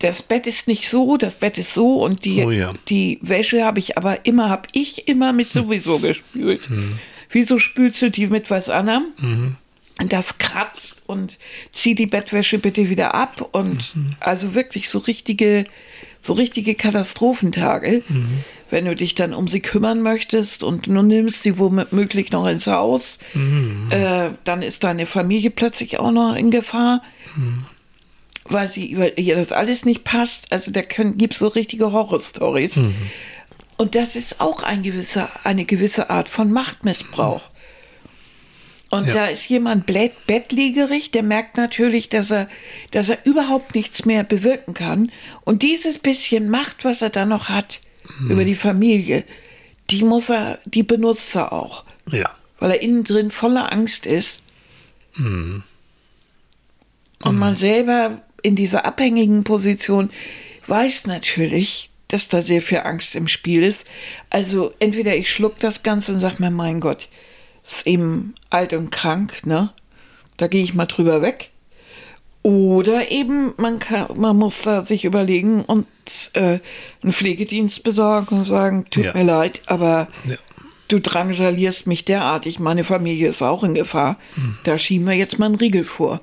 [0.00, 2.74] Das Bett ist nicht so, das Bett ist so und die, oh ja.
[2.88, 6.68] die Wäsche habe ich aber immer, habe ich immer mit sowieso gespült.
[6.68, 6.98] Mhm.
[7.30, 9.04] Wieso spülst du die mit was anderem?
[9.18, 9.56] Mhm
[10.08, 11.36] das kratzt und
[11.72, 14.16] zieh die Bettwäsche bitte wieder ab und mhm.
[14.18, 15.66] also wirklich so richtige
[16.22, 18.44] so richtige Katastrophentage, mhm.
[18.70, 22.66] Wenn du dich dann um sie kümmern möchtest und du nimmst sie womöglich noch ins
[22.66, 23.88] Haus, mhm.
[23.90, 27.02] äh, dann ist deine Familie plötzlich auch noch in Gefahr,
[27.36, 27.66] mhm.
[28.44, 30.52] weil sie weil ihr das alles nicht passt.
[30.52, 32.76] Also da gibt so richtige Horrorstories.
[32.76, 32.94] Mhm.
[33.76, 37.42] Und das ist auch ein gewisser, eine gewisse Art von Machtmissbrauch.
[38.90, 39.14] Und ja.
[39.14, 42.48] da ist jemand bettlägerig, der merkt natürlich, dass er,
[42.90, 45.10] dass er überhaupt nichts mehr bewirken kann.
[45.44, 47.80] Und dieses bisschen Macht, was er da noch hat
[48.18, 48.30] hm.
[48.30, 49.24] über die Familie,
[49.90, 51.84] die muss er, die benutzt er auch.
[52.10, 52.30] Ja.
[52.58, 54.40] Weil er innen drin voller Angst ist.
[55.14, 55.62] Hm.
[57.22, 60.08] Und man selber in dieser abhängigen Position
[60.66, 63.86] weiß natürlich, dass da sehr viel Angst im Spiel ist.
[64.30, 67.08] Also entweder ich schluck das Ganze und sag mir, mein Gott,
[67.64, 69.72] ist eben alt und krank, ne?
[70.36, 71.50] Da gehe ich mal drüber weg.
[72.42, 75.86] Oder eben, man, kann, man muss da sich überlegen und
[76.32, 76.58] äh,
[77.02, 79.12] einen Pflegedienst besorgen und sagen, tut ja.
[79.12, 80.36] mir leid, aber ja.
[80.88, 84.16] du drangsalierst mich derartig, meine Familie ist auch in Gefahr.
[84.36, 84.56] Hm.
[84.64, 86.20] Da schieben wir jetzt mal einen Riegel vor.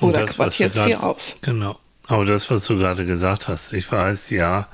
[0.00, 1.38] Oder Quatsch jetzt hier raus.
[1.40, 1.78] Genau.
[2.08, 4.68] Aber das, was du gerade gesagt hast, ich weiß, ja,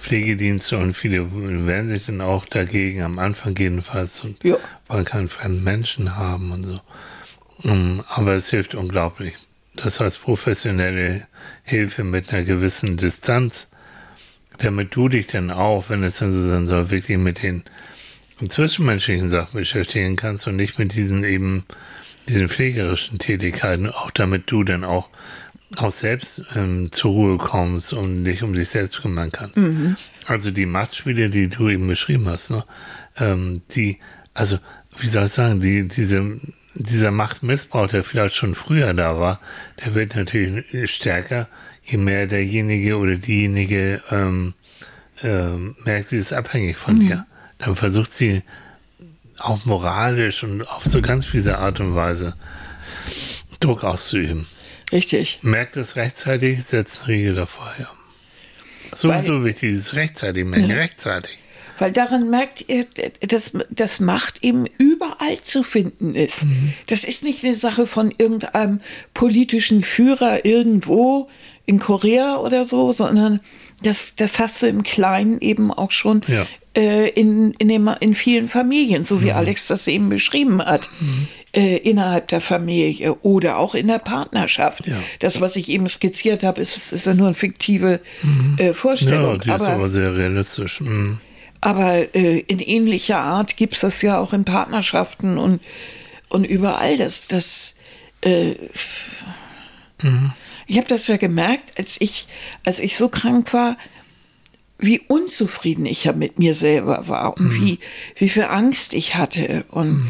[0.00, 1.28] Pflegedienste und viele
[1.66, 4.56] wehren sich dann auch dagegen, am Anfang jedenfalls, und ja.
[4.88, 6.80] wollen keinen fremden Menschen haben und so.
[7.62, 9.34] Mm, aber es hilft unglaublich.
[9.74, 11.26] Das heißt professionelle
[11.62, 13.70] Hilfe mit einer gewissen Distanz,
[14.58, 17.64] damit du dich dann auch, wenn es dann so sein soll, wirklich mit den
[18.48, 21.64] zwischenmenschlichen Sachen beschäftigen kannst und nicht mit diesen eben,
[22.28, 25.08] diesen pflegerischen Tätigkeiten, auch damit du dann auch
[25.76, 29.56] auch selbst ähm, zur Ruhe kommst und dich um dich selbst kümmern kannst.
[29.56, 29.96] Mhm.
[30.26, 32.64] Also die Machtspiele, die du eben beschrieben hast, ne?
[33.18, 33.98] ähm, die,
[34.34, 34.58] also
[34.98, 36.38] wie soll ich sagen, die, diese,
[36.74, 39.40] dieser Machtmissbrauch, der vielleicht schon früher da war,
[39.84, 41.48] der wird natürlich stärker,
[41.84, 44.54] je mehr derjenige oder diejenige ähm,
[45.22, 47.00] äh, merkt, sie ist abhängig von mhm.
[47.00, 47.26] dir.
[47.58, 48.42] Dann versucht sie
[49.38, 52.36] auch moralisch und auf so ganz viele Art und Weise
[53.60, 54.46] Druck auszuüben.
[54.90, 55.38] Richtig.
[55.42, 57.88] Merkt es rechtzeitig, setzt Riegel davor, ja.
[58.94, 60.76] Sowieso wichtig, ist rechtzeitig, merken ja.
[60.76, 61.38] rechtzeitig.
[61.82, 62.86] Weil daran merkt ihr,
[63.20, 66.44] dass das Macht eben überall zu finden ist.
[66.44, 66.72] Mhm.
[66.86, 68.80] Das ist nicht eine Sache von irgendeinem
[69.14, 71.28] politischen Führer irgendwo
[71.66, 73.40] in Korea oder so, sondern
[73.82, 76.46] das, das hast du im Kleinen eben auch schon ja.
[76.76, 79.36] äh, in, in, dem, in vielen Familien, so wie mhm.
[79.36, 80.88] Alex das eben beschrieben hat.
[81.00, 84.86] Mhm äh, innerhalb der Familie oder auch in der Partnerschaft.
[84.86, 84.96] Ja.
[85.18, 88.56] Das, was ich eben skizziert habe, ist, ist ja nur eine fiktive mhm.
[88.58, 89.32] äh, Vorstellung.
[89.32, 90.80] Ja, die aber, ist aber sehr realistisch.
[90.80, 91.20] Mhm.
[91.62, 95.62] Aber äh, in ähnlicher Art gibt es das ja auch in Partnerschaften und,
[96.28, 96.96] und überall.
[96.96, 97.76] Das, das,
[98.20, 98.54] äh,
[100.02, 100.32] mhm.
[100.66, 102.26] Ich habe das ja gemerkt, als ich,
[102.64, 103.78] als ich so krank war,
[104.78, 107.78] wie unzufrieden ich ja mit mir selber war und wie,
[108.16, 110.04] wie viel Angst ich hatte und,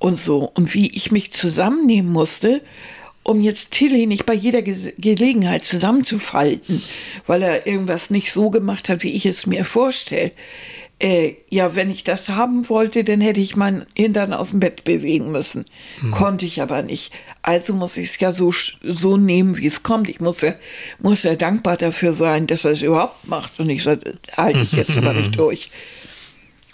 [0.00, 2.62] und so und wie ich mich zusammennehmen musste,
[3.22, 6.82] um jetzt Tilly nicht bei jeder Ge Gelegenheit zusammenzufalten,
[7.28, 10.32] weil er irgendwas nicht so gemacht hat, wie ich es mir vorstelle.
[10.98, 14.84] Äh, ja, wenn ich das haben wollte, dann hätte ich meinen Hintern aus dem Bett
[14.84, 15.66] bewegen müssen.
[16.10, 17.12] Konnte ich aber nicht.
[17.42, 18.50] Also muss ich es ja so,
[18.82, 20.08] so nehmen, wie es kommt.
[20.08, 20.54] Ich muss ja,
[20.98, 23.60] muss ja dankbar dafür sein, dass er es überhaupt macht.
[23.60, 23.94] Und ich so,
[24.36, 25.70] halte ich jetzt aber nicht durch.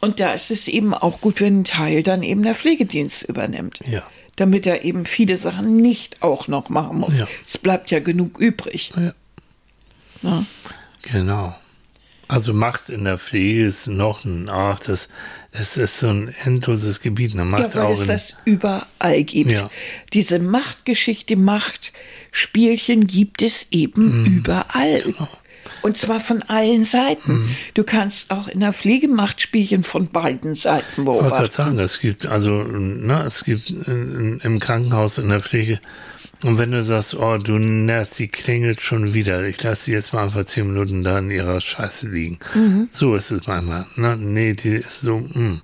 [0.00, 3.80] Und da ist es eben auch gut, wenn ein Teil dann eben der Pflegedienst übernimmt.
[3.88, 4.04] Ja.
[4.36, 7.18] Damit er eben viele Sachen nicht auch noch machen muss.
[7.18, 7.26] Ja.
[7.44, 8.92] Es bleibt ja genug übrig.
[8.94, 9.12] Ja.
[10.22, 10.46] Ne?
[11.02, 11.56] Genau.
[12.32, 15.08] Also Macht in der Pflege ist noch ein, ach, das,
[15.52, 17.32] das ist so ein endloses Gebiet.
[17.34, 19.52] Eine Macht Ja, weil es das überall gibt.
[19.52, 19.70] Ja.
[20.14, 24.36] Diese Machtgeschichte, Machtspielchen gibt es eben Mhm.
[24.38, 25.02] überall.
[25.02, 25.28] Genau.
[25.82, 27.40] Und zwar von allen Seiten.
[27.42, 27.56] Mhm.
[27.74, 31.52] Du kannst auch in der Pflege Machtspielchen von beiden Seiten Ich wollte gerade beobachten.
[31.54, 35.80] sagen, es gibt, also, ne, es gibt in, im Krankenhaus, in der Pflege,
[36.43, 40.12] und wenn du sagst, oh, du nervst, die klingelt schon wieder, ich lasse die jetzt
[40.12, 42.38] mal einfach zehn Minuten da in ihrer Scheiße liegen.
[42.90, 43.86] So ist es manchmal.
[43.97, 44.16] Ne?
[44.16, 45.62] Nee, die ist so, mh.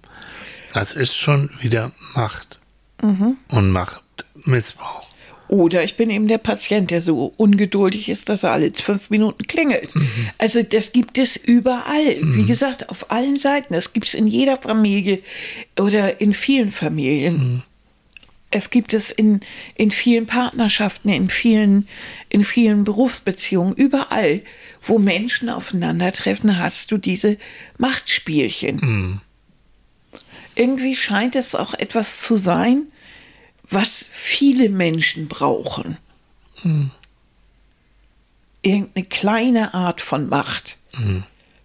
[0.75, 2.61] Das ist schon wieder Macht
[3.01, 5.09] und Machtmissbrauch.
[5.49, 9.45] Oder ich bin eben der Patient, der so ungeduldig ist, dass er alle fünf Minuten
[9.47, 9.89] klingelt.
[10.37, 12.19] Also das gibt es überall.
[12.21, 13.73] Wie gesagt, auf allen Seiten.
[13.73, 15.21] Das gibt es in jeder Familie
[15.81, 17.63] oder in vielen Familien.
[18.51, 19.41] Es gibt es in,
[19.75, 21.87] in vielen Partnerschaften, in vielen,
[22.31, 24.43] in vielen Berufsbeziehungen, überall,
[24.83, 27.37] wo Menschen aufeinandertreffen, hast du diese
[27.77, 29.21] Machtspielchen.
[30.55, 32.87] Irgendwie scheint es auch etwas zu sein,
[33.69, 35.99] was viele Menschen brauchen.
[38.63, 40.79] Irgendeine kleine Art von Macht.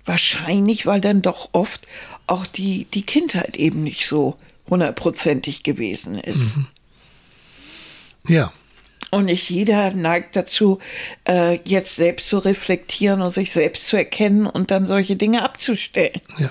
[0.05, 1.88] Wahrscheinlich, weil dann doch oft
[2.27, 4.36] auch die, die Kindheit eben nicht so
[4.69, 6.57] hundertprozentig gewesen ist.
[8.28, 8.51] Ja,
[9.11, 10.80] Und nicht jeder neigt dazu,
[11.28, 16.21] äh, jetzt selbst zu reflektieren und sich selbst zu erkennen und dann solche Dinge abzustellen.
[16.38, 16.49] ja,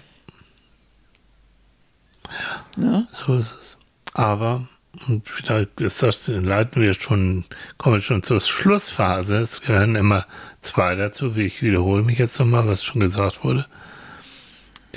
[2.77, 3.07] Ne?
[3.13, 3.77] so ist es.
[4.15, 4.67] Aber,
[5.09, 7.45] und da ist das, leiten wir schon,
[7.79, 9.37] kommen wir schon zur Schlussphase.
[9.37, 10.27] Es gehören immer
[10.61, 13.67] zwei dazu, wie ich wiederhole mich jetzt nochmal, was schon gesagt wurde.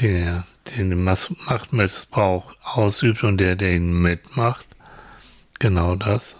[0.01, 4.67] Der, der den Machtmissbrauch ausübt und der, der ihn mitmacht.
[5.59, 6.37] Genau das.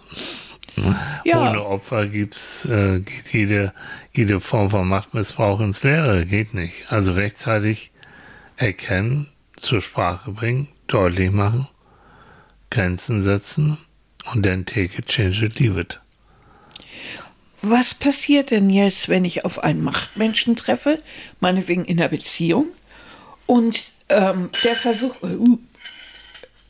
[1.24, 1.48] Ja.
[1.48, 3.72] Ohne Opfer gibt's, äh, geht jede,
[4.12, 6.26] jede Form von Machtmissbrauch ins Leere.
[6.26, 6.92] Geht nicht.
[6.92, 7.92] Also rechtzeitig
[8.56, 11.66] erkennen, zur Sprache bringen, deutlich machen,
[12.70, 13.78] Grenzen setzen
[14.32, 16.00] und dann take it, change it, leave it.
[17.62, 20.98] Was passiert denn jetzt, wenn ich auf einen Machtmenschen treffe,
[21.40, 22.66] meinetwegen in einer Beziehung,
[23.46, 25.58] und ähm, der versucht, uh,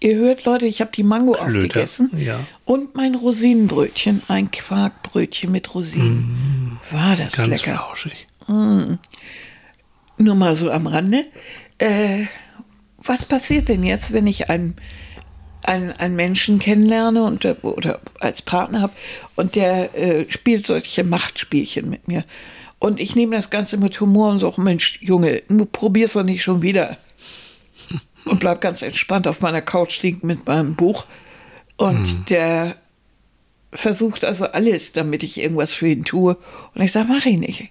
[0.00, 2.40] ihr hört Leute, ich habe die Mango Blöder, aufgegessen ja.
[2.64, 6.78] und mein Rosinenbrötchen, ein Quarkbrötchen mit Rosinen.
[6.90, 7.74] War das Ganz lecker.
[7.76, 8.26] flauschig.
[10.18, 11.24] Nur mal so am Rande.
[11.78, 12.24] Äh,
[12.98, 14.76] was passiert denn jetzt, wenn ich einen,
[15.64, 18.92] einen, einen Menschen kennenlerne und, der- oder als Partner habe
[19.36, 22.24] und der äh, spielt solche Machtspielchen mit mir?
[22.78, 25.42] Und ich nehme das Ganze mit Humor und sage, Mensch, Junge,
[25.72, 26.98] probier's doch nicht schon wieder.
[28.26, 31.06] Und bleib ganz entspannt auf meiner Couch liegen mit meinem Buch.
[31.76, 32.76] Und der
[33.72, 36.36] versucht also alles, damit ich irgendwas für ihn tue.
[36.74, 37.70] Und ich sage, mach ich nicht.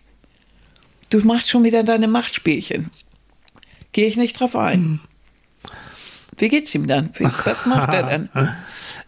[1.10, 2.90] Du machst schon wieder deine Machtspielchen.
[3.92, 5.00] Gehe ich nicht drauf ein.
[6.38, 7.12] Wie geht's ihm dann?
[7.18, 8.30] Wie, was macht er dann?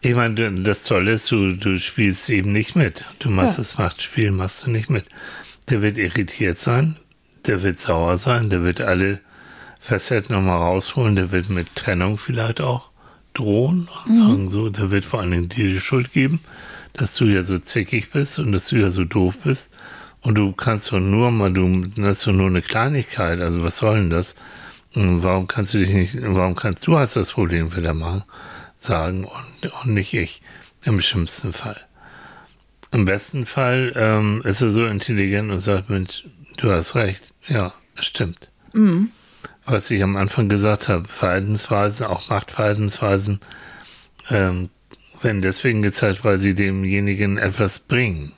[0.02, 3.04] Ich meine, das Tolle ist, du, du spielst eben nicht mit.
[3.18, 3.64] Du machst Ja.
[3.64, 5.06] das Machtspiel, machst du nicht mit.
[5.72, 6.98] Der wird irritiert sein,
[7.48, 9.22] der wird sauer sein, der wird alle
[9.88, 12.90] Facetten nochmal rausholen, der wird mit Trennung vielleicht auch
[13.34, 16.42] drohen und sagen so, der wird vor allen Dingen dir die Schuld geben,
[16.92, 19.72] dass du ja so zickig bist und dass du ja so doof bist.
[20.20, 23.78] Und du kannst doch nur mal, du, das ist doch nur eine Kleinigkeit, also was
[23.78, 24.36] soll denn das?
[24.94, 28.26] Und Warum kannst du dich nicht, warum kannst du hast das Problem wieder machen,
[28.80, 30.42] sagen und, und nicht ich,
[30.84, 31.80] im schlimmsten Fall.
[32.92, 36.26] Im besten Fall ähm, ist er so intelligent und sagt, Mensch,
[36.58, 38.50] du hast recht, ja, stimmt.
[39.70, 43.41] Was ich am Anfang gesagt habe, Verhaltensweisen, auch Machtverhaltensweisen,
[44.30, 44.70] ähm,
[45.22, 48.32] werden deswegen gezeigt, weil sie demjenigen etwas bringen,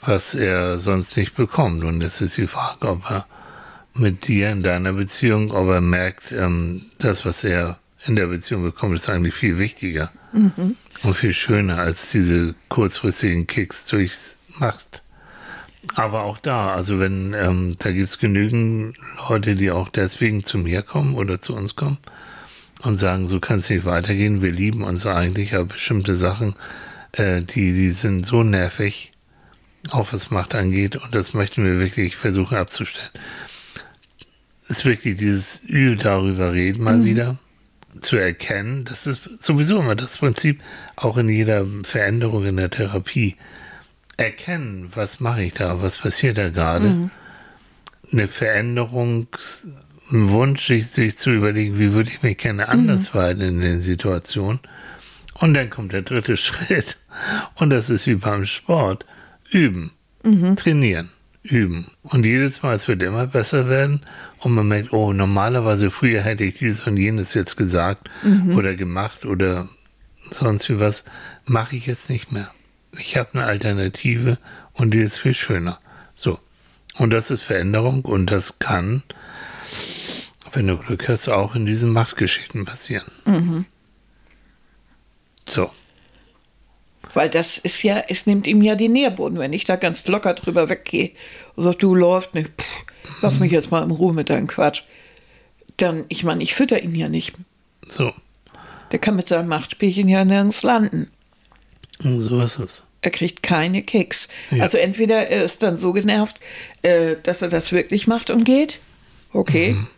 [0.00, 1.84] was er sonst nicht bekommt.
[1.84, 3.26] Und es ist die Frage, ob er
[3.94, 8.62] mit dir in deiner Beziehung, ob er merkt, ähm, das, was er in der Beziehung
[8.62, 10.10] bekommt, ist eigentlich viel wichtiger
[11.02, 15.02] und viel schöner als diese kurzfristigen Kicks durchs Macht,
[15.94, 18.96] Aber auch da, also wenn, ähm, da gibt es genügend
[19.28, 21.98] Leute, die auch deswegen zu mir kommen oder zu uns kommen
[22.82, 26.54] und sagen, so kann es nicht weitergehen, wir lieben uns eigentlich, aber bestimmte Sachen,
[27.12, 29.12] äh, die, die sind so nervig,
[29.90, 33.10] auch was Macht angeht, und das möchten wir wirklich versuchen abzustellen.
[34.68, 37.04] Ist wirklich dieses Ü darüber reden mal mhm.
[37.04, 37.38] wieder,
[38.00, 40.60] zu erkennen, das ist sowieso immer das Prinzip,
[40.96, 43.36] auch in jeder Veränderung in der Therapie.
[44.16, 46.88] Erkennen, was mache ich da, was passiert da gerade.
[46.88, 47.10] Mhm.
[48.12, 49.26] Eine Veränderung,
[50.12, 53.12] ein Wunsch, sich, sich, zu überlegen, wie würde ich mich gerne anders mhm.
[53.12, 54.60] verhalten in den Situationen.
[55.40, 56.98] Und dann kommt der dritte Schritt.
[57.56, 59.04] Und das ist wie beim Sport.
[59.50, 59.92] Üben.
[60.22, 60.56] Mhm.
[60.56, 61.10] Trainieren.
[61.42, 61.90] Üben.
[62.02, 64.00] Und jedes Mal, es wird immer besser werden.
[64.38, 68.56] Und man merkt, oh, normalerweise früher hätte ich dieses und jenes jetzt gesagt mhm.
[68.56, 69.68] oder gemacht oder
[70.30, 71.04] sonst wie was.
[71.44, 72.50] Mache ich jetzt nicht mehr.
[72.98, 74.38] Ich habe eine Alternative
[74.72, 75.78] und die ist viel schöner.
[76.14, 76.38] So.
[76.96, 79.02] Und das ist Veränderung und das kann,
[80.52, 83.10] wenn du Glück hast, auch in diesen Machtgeschichten passieren.
[83.24, 83.66] Mhm.
[85.48, 85.70] So.
[87.14, 90.34] Weil das ist ja, es nimmt ihm ja den Nährboden, wenn ich da ganz locker
[90.34, 91.12] drüber weggehe
[91.54, 92.84] und sage, du läufst nicht, pff,
[93.22, 94.82] lass mich jetzt mal in Ruhe mit deinem Quatsch.
[95.76, 97.34] Dann, ich meine, ich fütter ihn ja nicht.
[97.86, 98.12] So.
[98.92, 101.10] Der kann mit seinem Machtspielchen ja nirgends landen.
[102.04, 102.84] Und so ist es.
[103.00, 104.28] Er kriegt keine Kicks.
[104.50, 104.62] Ja.
[104.62, 106.36] Also entweder er ist dann so genervt,
[106.82, 108.78] äh, dass er das wirklich macht und geht.
[109.32, 109.88] Okay, mhm.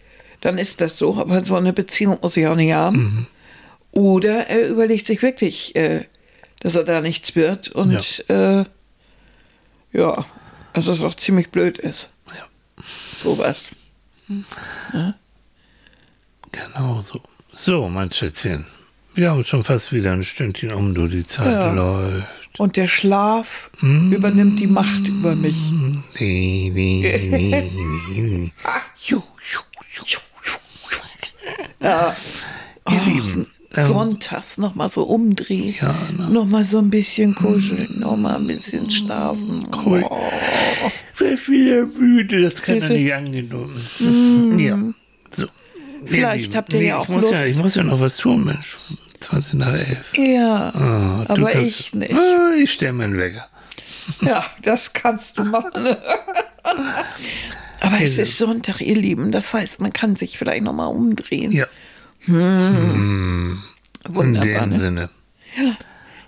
[0.41, 2.97] dann ist das so, aber so eine Beziehung muss ich auch nicht haben.
[2.97, 3.27] Mhm.
[3.93, 6.07] Oder er überlegt sich wirklich, äh,
[6.61, 8.65] dass er da nichts wird und ja, äh,
[9.93, 10.27] ja
[10.73, 12.11] dass es auch ziemlich blöd ist.
[12.29, 12.85] Ja.
[13.23, 13.71] Sowas.
[14.93, 15.15] Ja?
[16.53, 17.21] Genau so.
[17.55, 18.67] So, mein Schätzchen.
[19.17, 21.73] Wir haben schon fast wieder ein Stündchen um, du, die Zeit ja.
[21.73, 22.27] läuft.
[22.59, 24.13] Und der Schlaf mm.
[24.13, 25.57] übernimmt die Macht über mich.
[26.21, 27.65] Nee, nee, nee,
[28.15, 28.53] nee.
[31.81, 32.15] ja.
[32.91, 36.29] Ihr Lieben, ähm, sonntags nochmal so umdrehen, ja, ne?
[36.29, 39.67] nochmal so ein bisschen kuscheln, nochmal ein bisschen schlafen.
[39.83, 40.05] Cool.
[40.11, 40.21] Oh.
[41.19, 43.83] Ich wieder müde, das kann er nicht angenommen.
[43.99, 44.59] Mm.
[44.59, 44.79] Ja,
[45.31, 45.47] so.
[46.05, 47.33] Vielleicht habt ihr nee, ja auch ich muss Lust.
[47.33, 48.77] Ja, ich muss ja noch was tun, Mensch.
[49.21, 50.13] 20 nach 11.
[50.17, 52.15] Ja, oh, aber kannst, ich nicht.
[52.15, 53.49] Ah, ich stelle meinen Wecker.
[54.23, 55.97] Ja, das kannst du machen.
[57.81, 59.33] aber es ist Sonntag, ihr Lieben.
[59.33, 61.53] Das heißt, man kann sich vielleicht nochmal umdrehen.
[61.53, 61.67] Ja.
[62.27, 63.63] Hm.
[64.09, 64.79] Wunderbar, In dem ne?
[64.79, 65.11] Sinne.
[65.57, 65.77] Ja.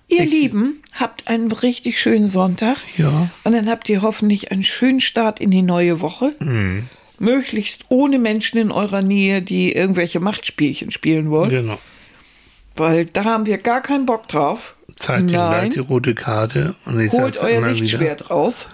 [0.09, 2.78] Ihr ich, Lieben, habt einen richtig schönen Sonntag.
[2.97, 3.28] Ja.
[3.45, 6.34] Und dann habt ihr hoffentlich einen schönen Start in die neue Woche.
[6.39, 6.86] Hm.
[7.18, 11.51] Möglichst ohne Menschen in eurer Nähe, die irgendwelche Machtspielchen spielen wollen.
[11.51, 11.78] Genau.
[12.79, 14.76] Weil da haben wir gar keinen Bock drauf.
[14.97, 18.31] Zeigt ihm die rote Karte und ich Holt euer Lichtschwert wieder.
[18.31, 18.68] raus.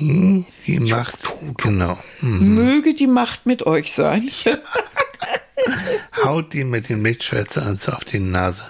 [0.00, 1.18] Die, die Macht,
[1.58, 1.96] genau.
[2.20, 2.54] Mhm.
[2.54, 4.28] Möge die Macht mit euch sein.
[6.24, 7.56] Haut die mit dem Lichtschwert
[7.88, 8.64] auf die Nase.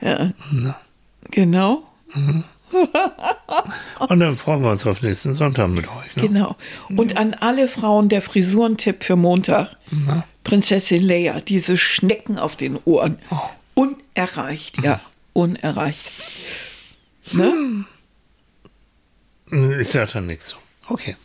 [0.00, 0.32] Ja.
[0.50, 0.76] Na.
[1.30, 1.84] Genau.
[2.14, 2.44] Mhm.
[4.08, 6.16] Und dann freuen wir uns auf nächsten Sonntag mit euch.
[6.16, 6.22] Ne?
[6.22, 6.56] Genau.
[6.96, 9.76] Und an alle Frauen der Frisurentipp für Montag.
[9.90, 10.24] Na?
[10.42, 13.18] Prinzessin Leia, diese Schnecken auf den Ohren.
[13.30, 13.38] Oh.
[13.74, 15.00] Unerreicht, ja.
[15.32, 16.10] Unerreicht.
[17.32, 17.52] Ne?
[19.50, 19.80] Hm.
[19.80, 20.56] Ich sage da nichts so.
[20.88, 21.16] Okay.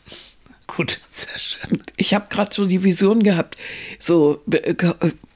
[0.75, 1.83] Gut, sehr schön.
[1.97, 3.57] Ich habe gerade so die Vision gehabt,
[3.97, 4.75] so, äh,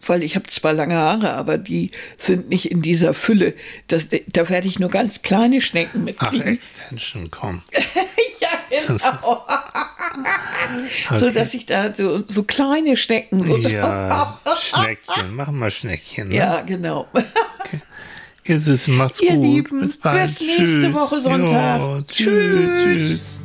[0.06, 3.54] weil ich habe zwar lange Haare, aber die sind nicht in dieser Fülle.
[3.88, 6.42] Das, da werde ich nur ganz kleine Schnecken mitkriegen.
[6.42, 7.64] Ach, Extension, komm.
[8.42, 9.46] ja, genau.
[11.10, 11.18] okay.
[11.18, 16.30] So, dass ich da so, so kleine Schnecken so Ja, Schneckchen, machen wir Schneckchen.
[16.30, 16.36] Ne?
[16.36, 17.08] Ja, genau.
[17.14, 17.82] Okay.
[18.46, 19.44] Ihr Süßen, macht's Ihr gut.
[19.44, 20.22] Lieben, bis bald.
[20.22, 20.94] Bis nächste tschüss.
[20.94, 21.80] Woche Sonntag.
[21.80, 22.26] Jo, tschüss.
[22.26, 22.84] tschüss.
[22.84, 23.43] tschüss.